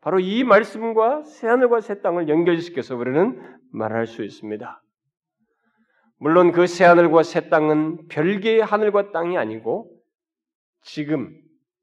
바로 0.00 0.18
이 0.18 0.44
말씀과 0.44 1.24
새하늘과 1.24 1.82
새 1.82 2.00
땅을 2.00 2.30
연결시켜서 2.30 2.96
우리는 2.96 3.38
말할 3.70 4.06
수 4.06 4.24
있습니다. 4.24 4.82
물론 6.22 6.52
그 6.52 6.68
새 6.68 6.84
하늘과 6.84 7.24
새 7.24 7.48
땅은 7.48 8.06
별개의 8.06 8.60
하늘과 8.60 9.10
땅이 9.10 9.36
아니고 9.36 9.90
지금 10.80 11.36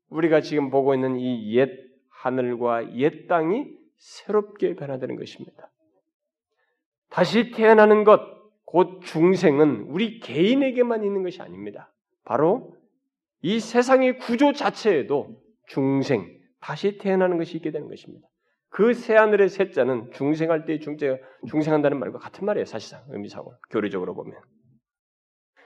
우리가 0.08 0.40
지금 0.40 0.70
보고 0.70 0.96
있는 0.96 1.18
이 1.20 1.54
옛 1.58 1.70
하늘과 2.08 2.96
옛 2.96 3.28
땅이 3.28 3.68
새롭게 3.98 4.76
변화되는 4.76 5.18
것입니다. 5.18 5.70
다시 7.10 7.52
태어나는 7.52 8.06
것, 8.06 8.22
곧 8.64 9.02
중생은 9.04 9.88
우리 9.90 10.22
개인에게만 10.22 11.04
있는 11.04 11.22
것이 11.24 11.42
아닙니다. 11.42 11.92
바로 12.24 12.78
이 13.42 13.60
세상의 13.60 14.20
구조 14.20 14.54
자체에도 14.54 15.36
중생, 15.68 16.40
다시 16.62 16.98
태어나는 16.98 17.38
것이 17.38 17.58
있게 17.58 17.72
되는 17.72 17.90
것입니다. 17.90 18.29
그 18.70 18.94
새하늘의 18.94 19.50
새자는 19.50 20.12
중생할 20.14 20.66
때 20.66 20.80
중재, 20.80 21.20
중생한다는 21.48 22.00
말과 22.00 22.20
같은 22.20 22.46
말이에요, 22.46 22.66
사실상 22.66 23.04
의미상으로 23.10 23.56
교리적으로 23.70 24.14
보면. 24.14 24.40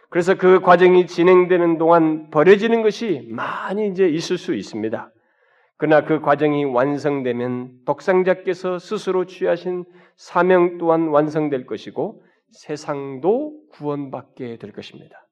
그래서 0.09 0.35
그 0.35 0.61
과정이 0.61 1.07
진행되는 1.07 1.77
동안 1.77 2.29
버려지는 2.29 2.83
것이 2.83 3.27
많이 3.29 3.87
이제 3.87 4.07
있을 4.07 4.37
수 4.37 4.53
있습니다. 4.53 5.11
그러나 5.77 6.05
그 6.05 6.21
과정이 6.21 6.65
완성되면 6.65 7.79
독상자께서 7.85 8.79
스스로 8.79 9.25
취하신 9.25 9.85
사명 10.15 10.77
또한 10.77 11.07
완성될 11.07 11.65
것이고 11.65 12.23
세상도 12.51 13.59
구원받게 13.71 14.59
될 14.59 14.71
것입니다. 14.71 15.27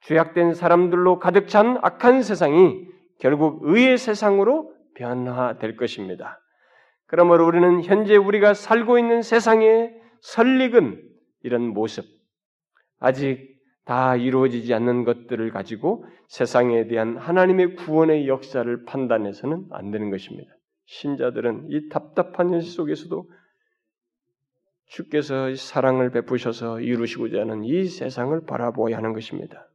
죄악된 0.00 0.54
사람들로 0.54 1.18
가득 1.18 1.48
찬 1.48 1.78
악한 1.82 2.22
세상이 2.22 2.88
결국 3.20 3.60
의의 3.62 3.98
세상으로 3.98 4.74
변화될 4.94 5.76
것입니다. 5.76 6.40
그러므로 7.12 7.46
우리는 7.46 7.82
현재 7.82 8.16
우리가 8.16 8.54
살고 8.54 8.98
있는 8.98 9.20
세상의 9.20 9.94
설익은 10.22 11.10
이런 11.42 11.68
모습, 11.68 12.06
아직 12.98 13.60
다 13.84 14.16
이루어지지 14.16 14.72
않는 14.72 15.04
것들을 15.04 15.50
가지고 15.50 16.06
세상에 16.28 16.86
대한 16.86 17.18
하나님의 17.18 17.76
구원의 17.76 18.28
역사를 18.28 18.84
판단해서는 18.86 19.66
안 19.72 19.90
되는 19.90 20.08
것입니다. 20.08 20.50
신자들은 20.86 21.66
이 21.68 21.90
답답한 21.90 22.50
현실 22.50 22.72
속에서도 22.72 23.30
주께서 24.86 25.54
사랑을 25.54 26.12
베푸셔서 26.12 26.80
이루시고자 26.80 27.40
하는 27.40 27.62
이 27.62 27.84
세상을 27.84 28.40
바라보아야 28.46 28.96
하는 28.96 29.12
것입니다. 29.12 29.68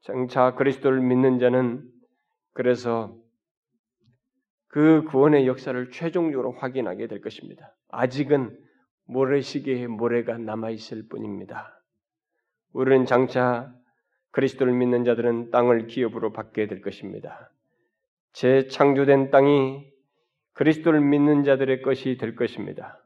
장차 0.00 0.54
그리스도를 0.54 1.02
믿는 1.02 1.38
자는 1.38 1.82
그래서 2.54 3.21
그 4.72 5.04
구원의 5.04 5.46
역사를 5.46 5.90
최종적으로 5.90 6.52
확인하게 6.52 7.06
될 7.06 7.20
것입니다. 7.20 7.74
아직은 7.90 8.58
모래시계의 9.04 9.86
모래가 9.86 10.38
남아 10.38 10.70
있을 10.70 11.08
뿐입니다. 11.10 11.78
우리는 12.72 13.04
장차 13.04 13.70
그리스도를 14.30 14.72
믿는 14.72 15.04
자들은 15.04 15.50
땅을 15.50 15.88
기업으로 15.88 16.32
받게 16.32 16.68
될 16.68 16.80
것입니다. 16.80 17.52
재창조된 18.32 19.30
땅이 19.30 19.84
그리스도를 20.54 21.02
믿는 21.02 21.44
자들의 21.44 21.82
것이 21.82 22.16
될 22.16 22.34
것입니다. 22.34 22.98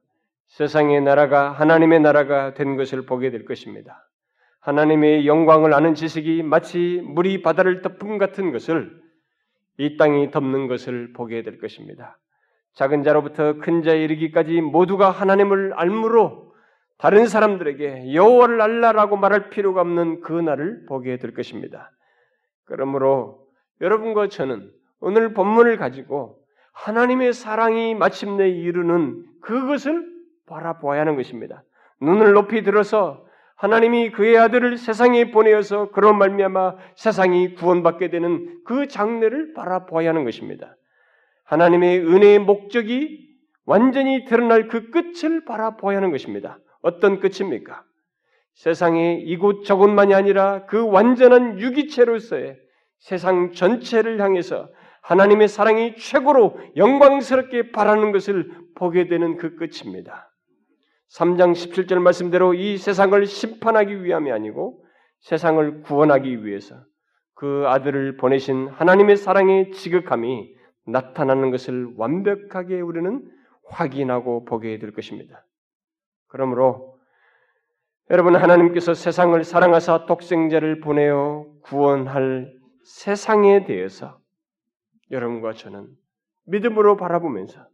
세상의 0.46 1.00
나라가 1.00 1.50
하나님의 1.50 1.98
나라가 1.98 2.54
된 2.54 2.76
것을 2.76 3.06
보게 3.06 3.32
될 3.32 3.44
것입니다. 3.44 4.08
하나님의 4.60 5.26
영광을 5.26 5.74
아는 5.74 5.96
지식이 5.96 6.44
마치 6.44 7.02
물이 7.02 7.42
바다를 7.42 7.82
덮음 7.82 8.18
같은 8.18 8.52
것을 8.52 9.04
이 9.78 9.96
땅이 9.96 10.30
덮는 10.30 10.68
것을 10.68 11.12
보게 11.12 11.42
될 11.42 11.58
것입니다. 11.58 12.18
작은 12.74 13.02
자로부터 13.02 13.54
큰 13.58 13.82
자에 13.82 14.02
이르기까지 14.04 14.60
모두가 14.60 15.10
하나님을 15.10 15.72
알므로 15.74 16.54
다른 16.98 17.26
사람들에게 17.26 18.14
여호와를 18.14 18.60
알라라고 18.60 19.16
말할 19.16 19.50
필요가 19.50 19.82
없는 19.82 20.20
그 20.20 20.32
날을 20.32 20.86
보게 20.86 21.18
될 21.18 21.34
것입니다. 21.34 21.90
그러므로 22.64 23.46
여러분과 23.80 24.28
저는 24.28 24.70
오늘 25.00 25.34
본문을 25.34 25.76
가지고 25.76 26.38
하나님의 26.72 27.32
사랑이 27.32 27.94
마침내 27.94 28.48
이루는 28.48 29.24
그것을 29.42 30.06
바라보아야 30.46 31.00
하는 31.00 31.16
것입니다. 31.16 31.62
눈을 32.00 32.32
높이 32.32 32.62
들어서 32.62 33.26
하나님이 33.56 34.10
그의 34.10 34.36
아들을 34.36 34.76
세상에 34.76 35.30
보내어서 35.30 35.90
그런 35.90 36.18
말미암아 36.18 36.76
세상이 36.94 37.54
구원받게 37.54 38.10
되는 38.10 38.60
그 38.64 38.86
장례를 38.86 39.54
바라보아야 39.54 40.10
하는 40.10 40.24
것입니다. 40.24 40.76
하나님의 41.44 42.00
은혜의 42.00 42.38
목적이 42.40 43.26
완전히 43.64 44.24
드러날 44.26 44.68
그 44.68 44.90
끝을 44.90 45.44
바라보아야 45.44 45.96
하는 45.96 46.10
것입니다. 46.10 46.58
어떤 46.82 47.18
끝입니까? 47.18 47.82
세상의 48.54 49.22
이곳 49.22 49.64
저곳만이 49.64 50.14
아니라 50.14 50.66
그 50.66 50.86
완전한 50.86 51.58
유기체로서의 51.58 52.58
세상 52.98 53.52
전체를 53.52 54.20
향해서 54.20 54.68
하나님의 55.02 55.48
사랑이 55.48 55.96
최고로 55.96 56.58
영광스럽게 56.76 57.70
바라는 57.70 58.12
것을 58.12 58.50
보게 58.74 59.08
되는 59.08 59.36
그 59.36 59.56
끝입니다. 59.56 60.30
3장 61.14 61.52
17절 61.52 61.98
말씀대로 61.98 62.54
이 62.54 62.76
세상을 62.78 63.24
심판하기 63.26 64.04
위함이 64.04 64.32
아니고 64.32 64.84
세상을 65.20 65.82
구원하기 65.82 66.44
위해서 66.44 66.82
그 67.34 67.64
아들을 67.66 68.16
보내신 68.16 68.68
하나님의 68.68 69.16
사랑의 69.16 69.70
지극함이 69.72 70.54
나타나는 70.86 71.50
것을 71.50 71.92
완벽하게 71.96 72.80
우리는 72.80 73.30
확인하고 73.68 74.44
보게 74.44 74.78
될 74.78 74.92
것입니다. 74.92 75.44
그러므로 76.28 76.98
여러분 78.10 78.36
하나님께서 78.36 78.94
세상을 78.94 79.42
사랑하사 79.42 80.06
독생자를 80.06 80.80
보내어 80.80 81.46
구원할 81.62 82.54
세상에 82.84 83.64
대해서 83.64 84.20
여러분과 85.10 85.54
저는 85.54 85.88
믿음으로 86.44 86.96
바라보면서 86.96 87.66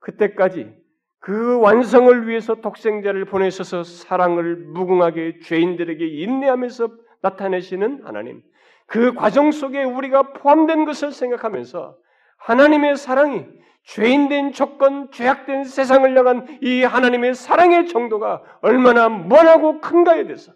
그때까지 0.00 0.83
그 1.24 1.58
완성을 1.58 2.28
위해서 2.28 2.56
독생자를 2.56 3.24
보내셔서 3.24 3.82
사랑을 3.82 4.56
무궁하게 4.56 5.40
죄인들에게 5.40 6.06
인내하면서 6.06 6.90
나타내시는 7.22 8.02
하나님. 8.04 8.42
그 8.84 9.14
과정 9.14 9.50
속에 9.50 9.84
우리가 9.84 10.34
포함된 10.34 10.84
것을 10.84 11.12
생각하면서 11.12 11.96
하나님의 12.36 12.96
사랑이 12.96 13.46
죄인된 13.84 14.52
조건, 14.52 15.10
죄악된 15.12 15.64
세상을 15.64 16.14
향한 16.14 16.58
이 16.60 16.82
하나님의 16.82 17.34
사랑의 17.34 17.88
정도가 17.88 18.42
얼마나 18.60 19.08
무한하고 19.08 19.80
큰가에 19.80 20.24
대해서 20.24 20.52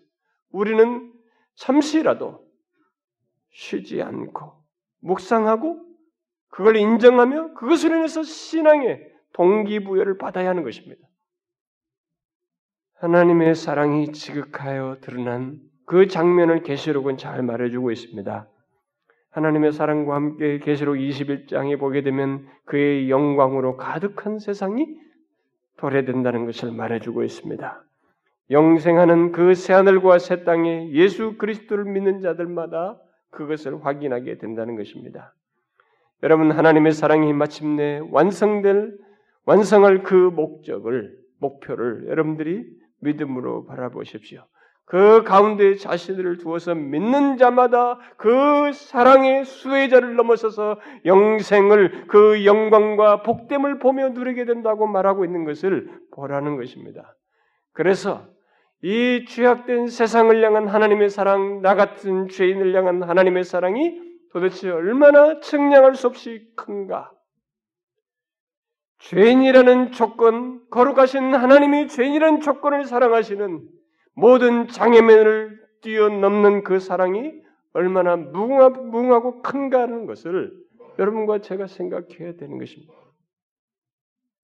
우리는 0.51 1.11
잠시라도 1.55 2.45
쉬지 3.53 4.03
않고 4.03 4.53
묵상하고 5.01 5.81
그걸 6.51 6.77
인정하며 6.77 7.55
그것을 7.55 7.91
인해서 7.93 8.23
신앙의 8.23 9.08
동기부여를 9.35 10.19
받아야 10.19 10.51
하는 10.51 10.63
것입니다. 10.63 11.01
하나님의 12.95 13.55
사랑이 13.55 14.13
지극하여 14.13 14.99
드러난 15.01 15.61
그 15.87 16.09
장면을 16.09 16.63
계시록은 16.63 17.17
잘 17.17 17.43
말해주고 17.43 17.91
있습니다. 17.91 18.49
하나님의 19.31 19.73
사랑과 19.73 20.17
함께 20.17 20.59
계시록 20.59 20.97
21장에 20.97 21.79
보게 21.79 22.03
되면 22.03 22.47
그의 22.65 23.09
영광으로 23.09 23.77
가득한 23.77 24.39
세상이 24.39 24.87
도래된다는 25.77 26.45
것을 26.45 26.73
말해주고 26.73 27.23
있습니다. 27.23 27.85
영생하는 28.51 29.33
그 29.33 29.55
새하늘과 29.55 30.19
새 30.19 30.43
땅에 30.45 30.91
예수 30.93 31.37
그리스도를 31.37 31.85
믿는 31.85 32.21
자들마다 32.21 32.99
그것을 33.31 33.85
확인하게 33.85 34.39
된다는 34.39 34.77
것입니다. 34.77 35.35
여러분 36.23 36.51
하나님의 36.51 36.93
사랑이 36.93 37.33
마침내 37.33 38.01
완성될 38.11 38.99
완성할 39.49 40.03
그 40.03 40.13
목적을 40.15 41.17
목표를 41.41 42.07
여러분들이 42.09 42.67
믿음으로 43.01 43.65
바라보십시오. 43.65 44.45
그 44.85 45.23
가운데 45.23 45.75
자신들을 45.75 46.37
두어서 46.37 46.75
믿는 46.75 47.39
자마다 47.39 47.99
그 48.19 48.73
사랑의 48.75 49.47
수혜자를 49.47 50.17
넘어서서 50.17 50.79
영생을 51.07 52.09
그 52.09 52.45
영광과 52.45 53.23
복됨을 53.23 53.79
보며 53.79 54.11
누리게 54.11 54.45
된다고 54.45 54.87
말하고 54.87 55.25
있는 55.25 55.47
것을 55.47 55.99
보라는 56.13 56.57
것입니다. 56.57 57.17
그래서 57.73 58.27
이 58.83 59.25
죄악된 59.27 59.87
세상을 59.87 60.45
향한 60.45 60.69
하나님의 60.69 61.09
사랑, 61.09 61.63
나 61.63 61.75
같은 61.75 62.29
죄인을 62.29 62.77
향한 62.77 63.03
하나님의 63.03 63.45
사랑이 63.45 63.99
도대체 64.35 64.69
얼마나 64.69 65.41
측량할 65.41 65.95
수 65.95 66.07
없이 66.07 66.47
큰가? 66.55 67.13
죄인이라는 68.99 69.93
조건, 69.93 70.69
거룩하신 70.71 71.35
하나님이 71.35 71.89
죄인이라는 71.89 72.41
조건을 72.41 72.85
사랑하시는 72.85 73.69
모든 74.15 74.69
장애면을 74.69 75.61
뛰어넘는 75.83 76.65
그 76.65 76.81
사랑이 76.81 77.33
얼마나 77.73 78.17
무궁하 78.17 79.21
고 79.21 79.43
큰가 79.43 79.83
하는 79.83 80.07
것을 80.07 80.53
여러분과 80.99 81.41
제가 81.41 81.69
생각해야 81.69 82.35
되는 82.35 82.59
것입니다. 82.59 82.93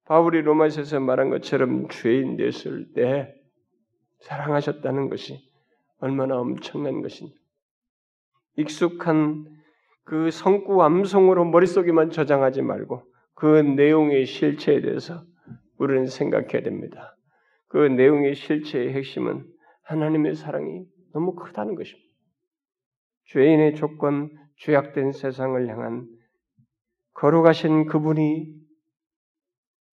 바울이 0.05 0.43
로마서에서 0.43 1.01
말한 1.01 1.31
것처럼 1.31 1.89
죄인 1.89 2.37
됐을 2.37 2.93
때 2.93 3.35
사랑하셨다는 4.21 5.09
것이 5.09 5.51
얼마나 5.99 6.37
엄청난 6.37 7.01
것인지 7.01 7.35
익숙한 8.57 9.47
그 10.05 10.31
성구 10.31 10.83
암송으로 10.83 11.47
머릿속에만 11.47 12.11
저장하지 12.11 12.63
말고 12.63 13.03
그 13.35 13.47
내용의 13.47 14.27
실체에 14.27 14.81
대해서 14.81 15.25
우리는 15.79 16.07
생각해야 16.07 16.63
됩니다. 16.63 17.17
그 17.69 17.79
내용의 17.79 18.35
실체의 18.35 18.93
핵심은 18.93 19.45
하나님의 19.83 20.35
사랑이 20.35 20.85
너무 21.13 21.35
크다는 21.35 21.75
것입니다. 21.75 22.09
죄인의 23.27 23.75
조건, 23.75 24.31
죄악된 24.59 25.13
세상을 25.13 25.69
향한 25.69 26.07
걸어가신 27.15 27.87
그분이 27.87 28.55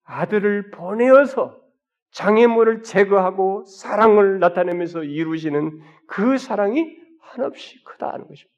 아들을 0.04 0.70
보내어서 0.70 1.60
장애물을 2.10 2.82
제거하고 2.82 3.64
사랑을 3.64 4.38
나타내면서 4.38 5.04
이루시는 5.04 5.80
그 6.06 6.36
사랑이 6.36 6.96
한없이 7.20 7.82
크다는 7.84 8.26
것입니다. 8.26 8.51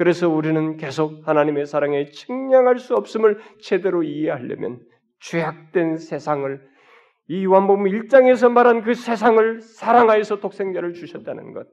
그래서 0.00 0.30
우리는 0.30 0.78
계속 0.78 1.28
하나님의 1.28 1.66
사랑에 1.66 2.06
측량할 2.06 2.78
수 2.78 2.94
없음을 2.94 3.38
제대로 3.60 4.02
이해하려면 4.02 4.80
죄악된 5.20 5.98
세상을 5.98 6.58
이 7.28 7.44
요한복음 7.44 7.84
1장에서 7.84 8.50
말한 8.50 8.80
그 8.80 8.94
세상을 8.94 9.60
사랑하여서 9.60 10.40
독생자를 10.40 10.94
주셨다는 10.94 11.52
것. 11.52 11.66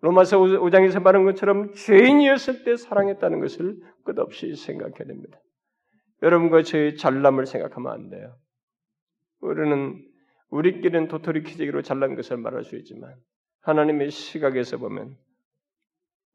로마서 0.00 0.40
5장에서 0.40 1.00
말한 1.00 1.24
것처럼 1.24 1.72
죄인이었을 1.74 2.64
때 2.64 2.74
사랑했다는 2.74 3.38
것을 3.38 3.76
끝없이 4.02 4.56
생각해야 4.56 5.06
됩니다. 5.06 5.38
여러분과 6.24 6.64
저의 6.64 6.96
잘남을 6.96 7.46
생각하면 7.46 7.92
안 7.92 8.08
돼요. 8.10 8.34
우리는 9.40 10.04
우리끼리는 10.50 11.06
도토리 11.06 11.44
키재기로 11.44 11.82
잘난 11.82 12.16
것을 12.16 12.38
말할 12.38 12.64
수 12.64 12.74
있지만 12.74 13.14
하나님의 13.60 14.10
시각에서 14.10 14.78
보면 14.78 15.16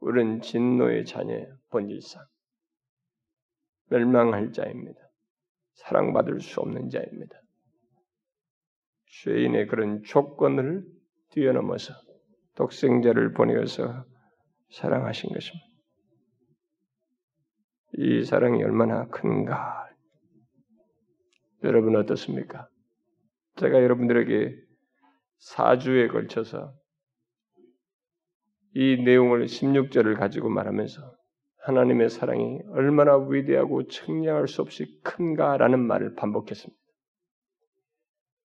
우리는 0.03 0.41
진노의 0.41 1.05
자녀예요. 1.05 1.57
본질상. 1.69 2.21
멸망할 3.89 4.51
자입니다. 4.51 4.99
사랑받을 5.75 6.41
수 6.41 6.59
없는 6.59 6.89
자입니다. 6.89 7.39
죄인의 9.23 9.67
그런 9.67 10.03
조건을 10.03 10.83
뛰어넘어서 11.29 11.93
독생자를 12.55 13.31
보내어서 13.31 14.05
사랑하신 14.71 15.29
것입니다. 15.29 15.67
이 17.93 18.23
사랑이 18.25 18.61
얼마나 18.61 19.07
큰가. 19.07 19.89
여러분 21.63 21.95
어떻습니까? 21.95 22.67
제가 23.55 23.81
여러분들에게 23.81 24.53
4주에 25.55 26.11
걸쳐서 26.11 26.73
이 28.75 29.01
내용을 29.03 29.45
16절을 29.45 30.17
가지고 30.17 30.49
말하면서 30.49 31.01
하나님의 31.63 32.09
사랑이 32.09 32.59
얼마나 32.71 33.17
위대하고 33.17 33.87
측량할 33.87 34.47
수 34.47 34.61
없이 34.61 34.99
큰가라는 35.03 35.79
말을 35.79 36.15
반복했습니다. 36.15 36.81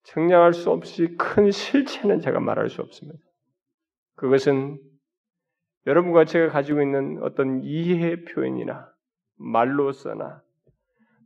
측량할 0.04 0.54
수 0.54 0.72
없이 0.72 1.16
큰 1.18 1.52
실체는 1.52 2.20
제가 2.20 2.40
말할 2.40 2.70
수 2.70 2.82
없습니다. 2.82 3.20
그것은 4.16 4.80
여러분과 5.86 6.26
제가 6.26 6.50
가지고 6.50 6.82
있는 6.82 7.22
어떤 7.22 7.62
이해 7.64 8.24
표현이나 8.24 8.92
말로서나 9.36 10.42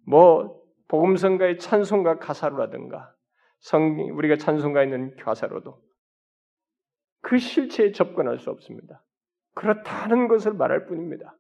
뭐 0.05 0.59
복음성가의 0.87 1.59
찬송가 1.59 2.19
가사로라든가 2.19 3.13
성 3.59 3.99
우리가 4.17 4.37
찬송가 4.37 4.83
있는 4.83 5.15
가사로도 5.17 5.79
그 7.21 7.37
실체에 7.37 7.91
접근할 7.91 8.39
수 8.39 8.49
없습니다. 8.49 9.03
그렇다는 9.55 10.27
것을 10.27 10.53
말할 10.53 10.85
뿐입니다. 10.85 11.35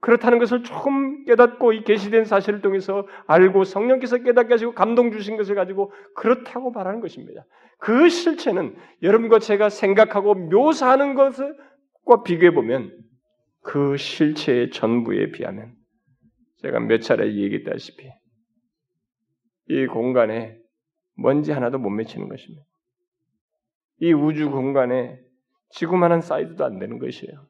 그렇다는 0.00 0.38
것을 0.38 0.62
조금 0.62 1.24
깨닫고 1.24 1.72
이 1.72 1.84
계시된 1.84 2.24
사실을 2.24 2.60
통해서 2.60 3.06
알고 3.26 3.64
성령께서 3.64 4.18
깨닫게 4.18 4.54
하시고 4.54 4.74
감동 4.74 5.10
주신 5.10 5.36
것을 5.36 5.54
가지고 5.54 5.92
그렇다고 6.14 6.70
말하는 6.70 7.00
것입니다. 7.00 7.44
그 7.78 8.08
실체는 8.08 8.76
여러분과 9.02 9.38
제가 9.38 9.68
생각하고 9.68 10.34
묘사하는 10.34 11.14
것과 11.14 12.22
비교해 12.24 12.52
보면 12.52 12.96
그 13.62 13.96
실체의 13.96 14.70
전부에 14.70 15.32
비하면 15.32 15.74
제가 16.58 16.80
몇 16.80 17.00
차례 17.00 17.26
얘기했다시피 17.34 18.08
이 19.68 19.86
공간에 19.86 20.56
먼지 21.16 21.52
하나도 21.52 21.78
못 21.78 21.90
맺히는 21.90 22.28
것입니다. 22.28 22.64
이 24.00 24.12
우주 24.12 24.50
공간에 24.50 25.18
지구만한 25.70 26.20
사이즈도 26.20 26.64
안 26.64 26.78
되는 26.78 26.98
것이에요. 26.98 27.46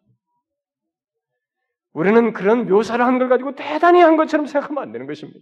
우리는 1.93 2.33
그런 2.33 2.67
묘사를 2.67 3.05
한 3.05 3.19
걸 3.19 3.29
가지고 3.29 3.55
대단히 3.55 4.01
한 4.01 4.17
것처럼 4.17 4.47
생각하면 4.47 4.83
안 4.83 4.93
되는 4.93 5.07
것입니다. 5.07 5.41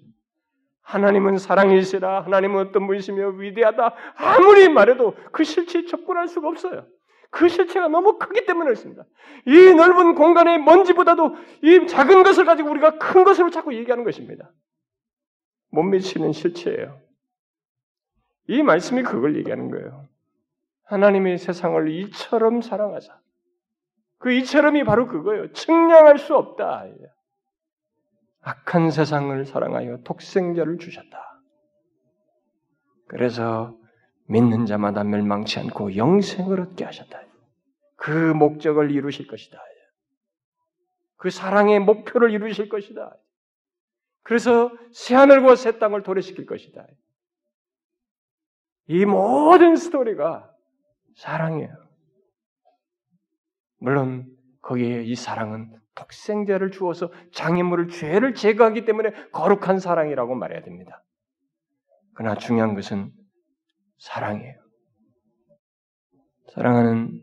하나님은 0.83 1.39
사랑이시라, 1.39 2.23
하나님은 2.23 2.69
어떤 2.69 2.87
분이시며 2.87 3.31
위대하다, 3.31 3.95
아무리 4.17 4.69
말해도 4.69 5.15
그 5.33 5.43
실체에 5.43 5.87
접근할 5.87 6.29
수가 6.29 6.49
없어요. 6.49 6.87
그 7.31 7.49
실체가 7.49 7.89
너무 7.89 8.19
크기 8.19 8.47
때문에 8.47 8.67
그렇습니다. 8.67 9.05
이 9.47 9.75
넓은 9.75 10.15
공간의 10.15 10.59
먼지보다도 10.61 11.35
이 11.63 11.87
작은 11.89 12.23
것을 12.23 12.45
가지고 12.45 12.71
우리가 12.71 12.99
큰 12.99 13.25
것으로 13.25 13.51
자꾸 13.51 13.75
얘기하는 13.75 14.05
것입니다. 14.05 14.53
못 15.71 15.83
미치는 15.83 16.33
실체예요. 16.33 17.01
이 18.47 18.63
말씀이 18.63 19.03
그걸 19.03 19.37
얘기하는 19.37 19.71
거예요. 19.71 20.07
하나님의 20.95 21.39
세상을 21.39 21.89
이처럼 21.89 22.63
사랑하자. 22.63 23.21
그 24.19 24.33
이처럼이 24.33 24.85
바로 24.85 25.07
그거예요. 25.07 25.53
측량할 25.53 26.19
수 26.19 26.35
없다. 26.37 26.87
악한 28.41 28.91
세상을 28.91 29.45
사랑하여 29.45 29.99
독생자를 30.05 30.79
주셨다. 30.79 31.41
그래서 33.07 33.77
믿는 34.27 34.67
자마다 34.67 35.05
멸망치 35.05 35.59
않고 35.59 35.97
영생을 35.97 36.61
얻게 36.61 36.85
하셨다. 36.85 37.21
그 37.97 38.11
목적을 38.11 38.91
이루실 38.91 39.27
것이다. 39.27 39.59
그 41.17 41.31
사랑의 41.31 41.81
목표를 41.81 42.31
이루실 42.31 42.69
것이다. 42.69 43.17
그래서 44.23 44.71
새하늘과 44.93 45.57
새 45.57 45.79
땅을 45.79 46.03
도래시킬 46.03 46.47
것이다. 46.47 46.87
이 48.87 49.05
모든 49.05 49.77
스토리가 49.77 50.54
사랑이에요. 51.17 51.73
물론 53.79 54.27
거기에 54.63 55.03
이 55.03 55.15
사랑은 55.15 55.79
독생자를 55.95 56.71
주어서 56.71 57.13
장애물을 57.33 57.89
죄를 57.89 58.35
제거하기 58.35 58.85
때문에 58.85 59.13
거룩한 59.31 59.79
사랑이라고 59.79 60.35
말해야 60.35 60.63
됩니다. 60.63 61.05
그러나 62.15 62.37
중요한 62.37 62.75
것은 62.75 63.13
사랑이에요. 63.99 64.55
사랑하는 66.53 67.21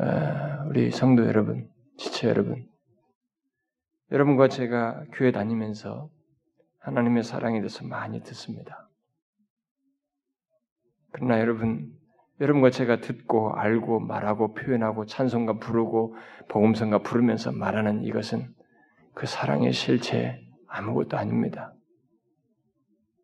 어, 0.00 0.64
우리 0.68 0.90
성도 0.90 1.26
여러분, 1.26 1.68
지체 1.96 2.28
여러분, 2.28 2.68
여러분과 4.12 4.48
제가 4.48 5.04
교회 5.12 5.32
다니면서 5.32 6.10
하나님의 6.78 7.24
사랑에 7.24 7.58
대해서 7.58 7.84
많이 7.84 8.22
듣습니다. 8.22 8.88
그러나 11.10 11.40
여러분 11.40 11.97
여러분과 12.40 12.70
제가 12.70 13.00
듣고 13.00 13.52
알고 13.54 14.00
말하고 14.00 14.54
표현하고 14.54 15.06
찬송가 15.06 15.58
부르고 15.58 16.16
복음성가 16.48 16.98
부르면서 16.98 17.52
말하는 17.52 18.04
이것은 18.04 18.54
그 19.14 19.26
사랑의 19.26 19.72
실체 19.72 20.40
아무것도 20.68 21.16
아닙니다. 21.16 21.74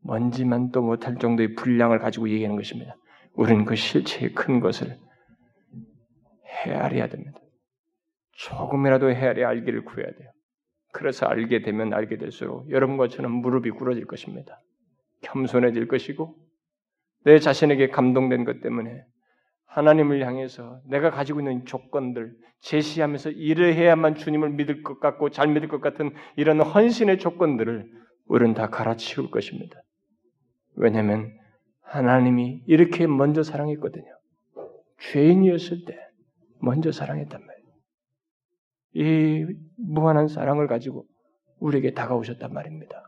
먼지만 0.03 0.71
또 0.71 0.83
못할 0.83 1.17
정도의 1.17 1.55
분량을 1.55 1.99
가지고 1.99 2.29
얘기하는 2.29 2.57
것입니다. 2.57 2.97
우리는 3.35 3.65
그 3.65 3.77
실체의 3.77 4.35
큰 4.35 4.61
것을 4.61 4.99
헤아려야 6.47 7.09
됩니다. 7.09 7.39
조금이라도 8.33 9.11
헤아려 9.11 9.49
알기를 9.49 9.85
구해야 9.85 10.11
돼요. 10.11 10.31
그래서 10.93 11.27
알게 11.27 11.63
되면 11.63 11.93
알게 11.93 12.19
될수록 12.19 12.71
여러분과 12.71 13.09
저는 13.09 13.31
무릎이 13.31 13.71
꿇어질 13.71 14.07
것입니다. 14.07 14.61
겸손해질 15.23 15.89
것이고 15.89 16.37
내 17.25 17.39
자신에게 17.39 17.89
감동된 17.89 18.45
것 18.45 18.61
때문에 18.61 19.05
하나님을 19.67 20.25
향해서 20.25 20.81
내가 20.87 21.11
가지고 21.11 21.41
있는 21.41 21.65
조건들 21.65 22.33
제시하면서 22.61 23.31
이래야만 23.31 24.15
주님을 24.15 24.51
믿을 24.51 24.83
것 24.83 25.01
같고 25.01 25.31
잘 25.31 25.49
믿을 25.49 25.69
것 25.69 25.81
같은 25.81 26.13
이런 26.37 26.61
헌신의 26.61 27.19
조건들을 27.19 27.91
우리는 28.27 28.55
다 28.55 28.71
갈아치울 28.71 29.31
것입니다. 29.31 29.83
왜냐하면 30.77 31.33
하나님이 31.83 32.63
이렇게 32.67 33.07
먼저 33.07 33.43
사랑했거든요. 33.43 34.07
죄인이었을 35.01 35.85
때 35.87 35.99
먼저 36.61 36.93
사랑했단 36.93 37.41
말이에요. 37.45 37.65
이 38.95 39.47
무한한 39.77 40.29
사랑을 40.29 40.67
가지고 40.67 41.05
우리에게 41.59 41.93
다가오셨단 41.93 42.53
말입니다. 42.53 43.03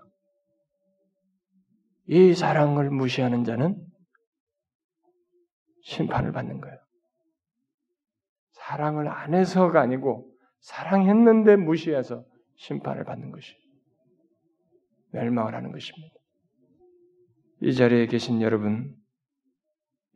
이 2.09 2.35
사랑을 2.35 2.91
무시하는 2.91 3.45
자는 3.45 3.77
심판을 5.87 6.33
받는 6.33 6.61
거예요. 6.61 6.77
사랑을 8.51 9.09
안 9.09 9.35
해서가 9.35 9.81
아니고 9.81 10.29
사랑했는데 10.59 11.57
무시해서 11.57 12.25
심판을 12.57 13.05
받는 13.05 13.31
것이 13.31 13.55
멸망을 15.13 15.55
하는 15.55 15.71
것입니다. 15.71 16.15
이 17.61 17.73
자리에 17.73 18.07
계신 18.07 18.43
여러분, 18.43 18.97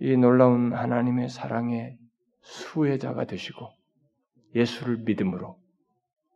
이 0.00 0.16
놀라운 0.16 0.72
하나님의 0.72 1.28
사랑의 1.28 1.96
수혜자가 2.40 3.26
되시고 3.26 3.70
예수를 4.56 4.96
믿음으로 5.04 5.56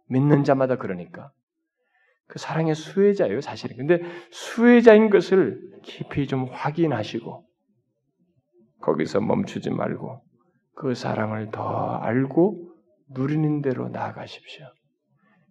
믿는 0.07 0.45
자마다 0.45 0.77
그러니까 0.77 1.33
그 2.29 2.39
사랑의 2.39 2.77
수혜자예요, 2.77 3.41
사실은. 3.41 3.77
근데 3.77 4.01
수혜자인 4.31 5.11
것을 5.11 5.61
깊이 5.83 6.29
좀 6.29 6.45
확인하시고 6.45 7.45
거기서 8.85 9.21
멈추지 9.21 9.71
말고 9.71 10.21
그 10.75 10.95
사랑을 10.95 11.51
더 11.51 11.97
알고 11.97 12.71
누리는 13.09 13.63
대로 13.63 13.89
나아가십시오. 13.89 14.67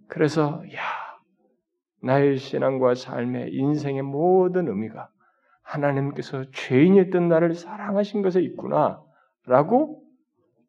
그래서 0.07 0.61
야 0.73 0.81
나의 2.01 2.37
신앙과 2.37 2.93
삶의 2.93 3.53
인생의 3.53 4.03
모든 4.03 4.67
의미가 4.67 5.09
하나님께서 5.63 6.45
죄인이었던 6.51 7.27
나를 7.27 7.55
사랑하신 7.55 8.21
것에 8.21 8.41
있구나라고 8.41 10.03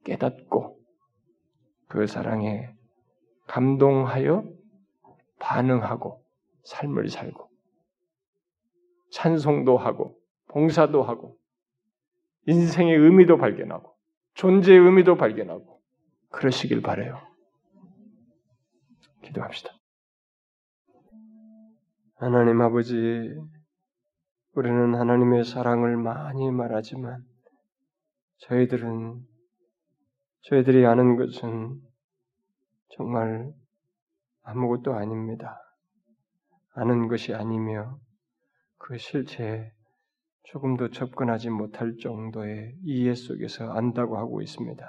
깨닫고 0.05 0.79
그 1.89 2.07
사랑에 2.07 2.71
감동하여 3.47 4.45
반응하고 5.39 6.23
삶을 6.63 7.09
살고 7.09 7.51
찬송도 9.11 9.77
하고 9.77 10.17
봉사도 10.49 11.03
하고 11.03 11.37
인생의 12.47 12.97
의미도 12.97 13.39
발견하고 13.39 13.95
존재의 14.35 14.79
의미도 14.79 15.17
발견하고 15.17 15.81
그러시길 16.31 16.83
바래요. 16.83 17.21
기도합시다. 19.23 19.71
하나님 22.17 22.61
아버지, 22.61 22.95
우리는 24.55 24.95
하나님의 24.95 25.45
사랑을 25.45 25.97
많이 25.97 26.51
말하지만 26.51 27.25
저희들은 28.39 29.21
저희들이 30.43 30.87
아는 30.87 31.17
것은 31.17 31.81
정말 32.97 33.53
아무것도 34.43 34.95
아닙니다. 34.95 35.59
아는 36.75 37.09
것이 37.09 37.35
아니며 37.35 37.99
그 38.79 38.99
실체에 38.99 39.73
조금도 40.45 40.91
접근하지 40.91 41.51
못할 41.51 41.97
정도의 42.01 42.75
이해 42.85 43.15
속에서 43.15 43.73
안다고 43.73 44.19
하고 44.19 44.43
있습니다. 44.43 44.87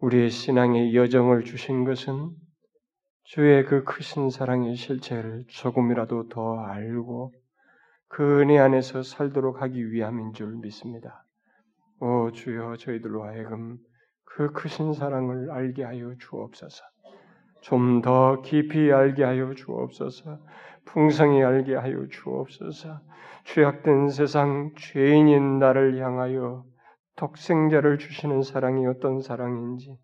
우리의 0.00 0.30
신앙의 0.30 0.94
여정을 0.94 1.44
주신 1.44 1.84
것은 1.84 2.30
주의 3.24 3.64
그 3.64 3.84
크신 3.84 4.30
사랑의 4.30 4.74
실체를 4.76 5.44
조금이라도 5.48 6.28
더 6.28 6.58
알고 6.58 7.32
그 8.08 8.40
은혜 8.40 8.58
안에서 8.58 9.02
살도록 9.02 9.62
하기 9.62 9.92
위함인 9.92 10.32
줄 10.32 10.56
믿습니다. 10.56 11.24
오 12.00 12.30
주여 12.32 12.76
저희들로 12.76 13.24
하여금 13.24 13.78
그 14.24 14.52
크신 14.52 14.94
사랑을 14.94 15.50
알게 15.50 15.84
하여 15.84 16.14
주옵소서. 16.18 16.82
좀 17.60 18.00
더 18.02 18.40
깊이 18.42 18.90
알게 18.92 19.22
하여 19.22 19.54
주옵소서. 19.54 20.38
풍성히 20.86 21.42
알게 21.42 21.74
하여 21.74 22.06
주옵소서. 22.08 23.00
죄악된 23.52 24.10
세상 24.10 24.70
죄인인 24.76 25.58
나를 25.58 26.00
향하여 26.00 26.64
독생자를 27.16 27.98
주시는 27.98 28.42
사랑이 28.42 28.86
어떤 28.86 29.20
사랑인지 29.20 29.98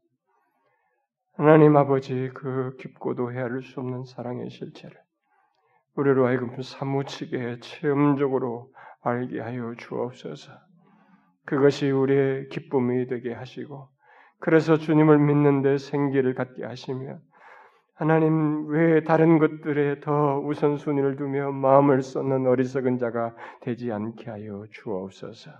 하나님 1.35 1.77
아버지 1.77 2.31
그 2.35 2.77
깊고도 2.81 3.33
헤아릴 3.33 3.63
수 3.63 3.79
없는 3.79 4.05
사랑의 4.05 4.51
실체를 4.51 4.97
우리로 5.95 6.27
하여금 6.27 6.61
사무치게 6.61 7.61
체험적으로 7.61 8.73
알게 9.03 9.41
하여 9.41 9.75
주옵소서. 9.79 10.53
그것이 11.45 11.91
우리의 11.91 12.49
기쁨이 12.49 13.07
되게 13.07 13.33
하시고 13.33 13.89
그래서 14.41 14.77
주님을 14.77 15.19
믿는 15.19 15.63
데 15.63 15.79
생기를 15.79 16.35
갖게 16.35 16.65
하시며 16.65 17.21
하나님 17.97 18.69
외에 18.69 19.05
다른 19.05 19.39
것들에 19.39 20.01
더 20.01 20.39
우선순위를 20.41 21.17
두며 21.17 21.51
마음을 21.51 22.03
쏟는 22.03 22.47
어리석은 22.47 22.99
자가 22.99 23.35
되지 23.63 23.91
않게 23.91 24.31
하여 24.31 24.67
주옵소서. 24.71 25.51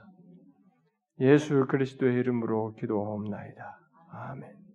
예수 1.21 1.67
그리스도의 1.67 2.15
이름으로 2.19 2.75
기도하옵나이다. 2.75 3.79
아멘. 4.13 4.66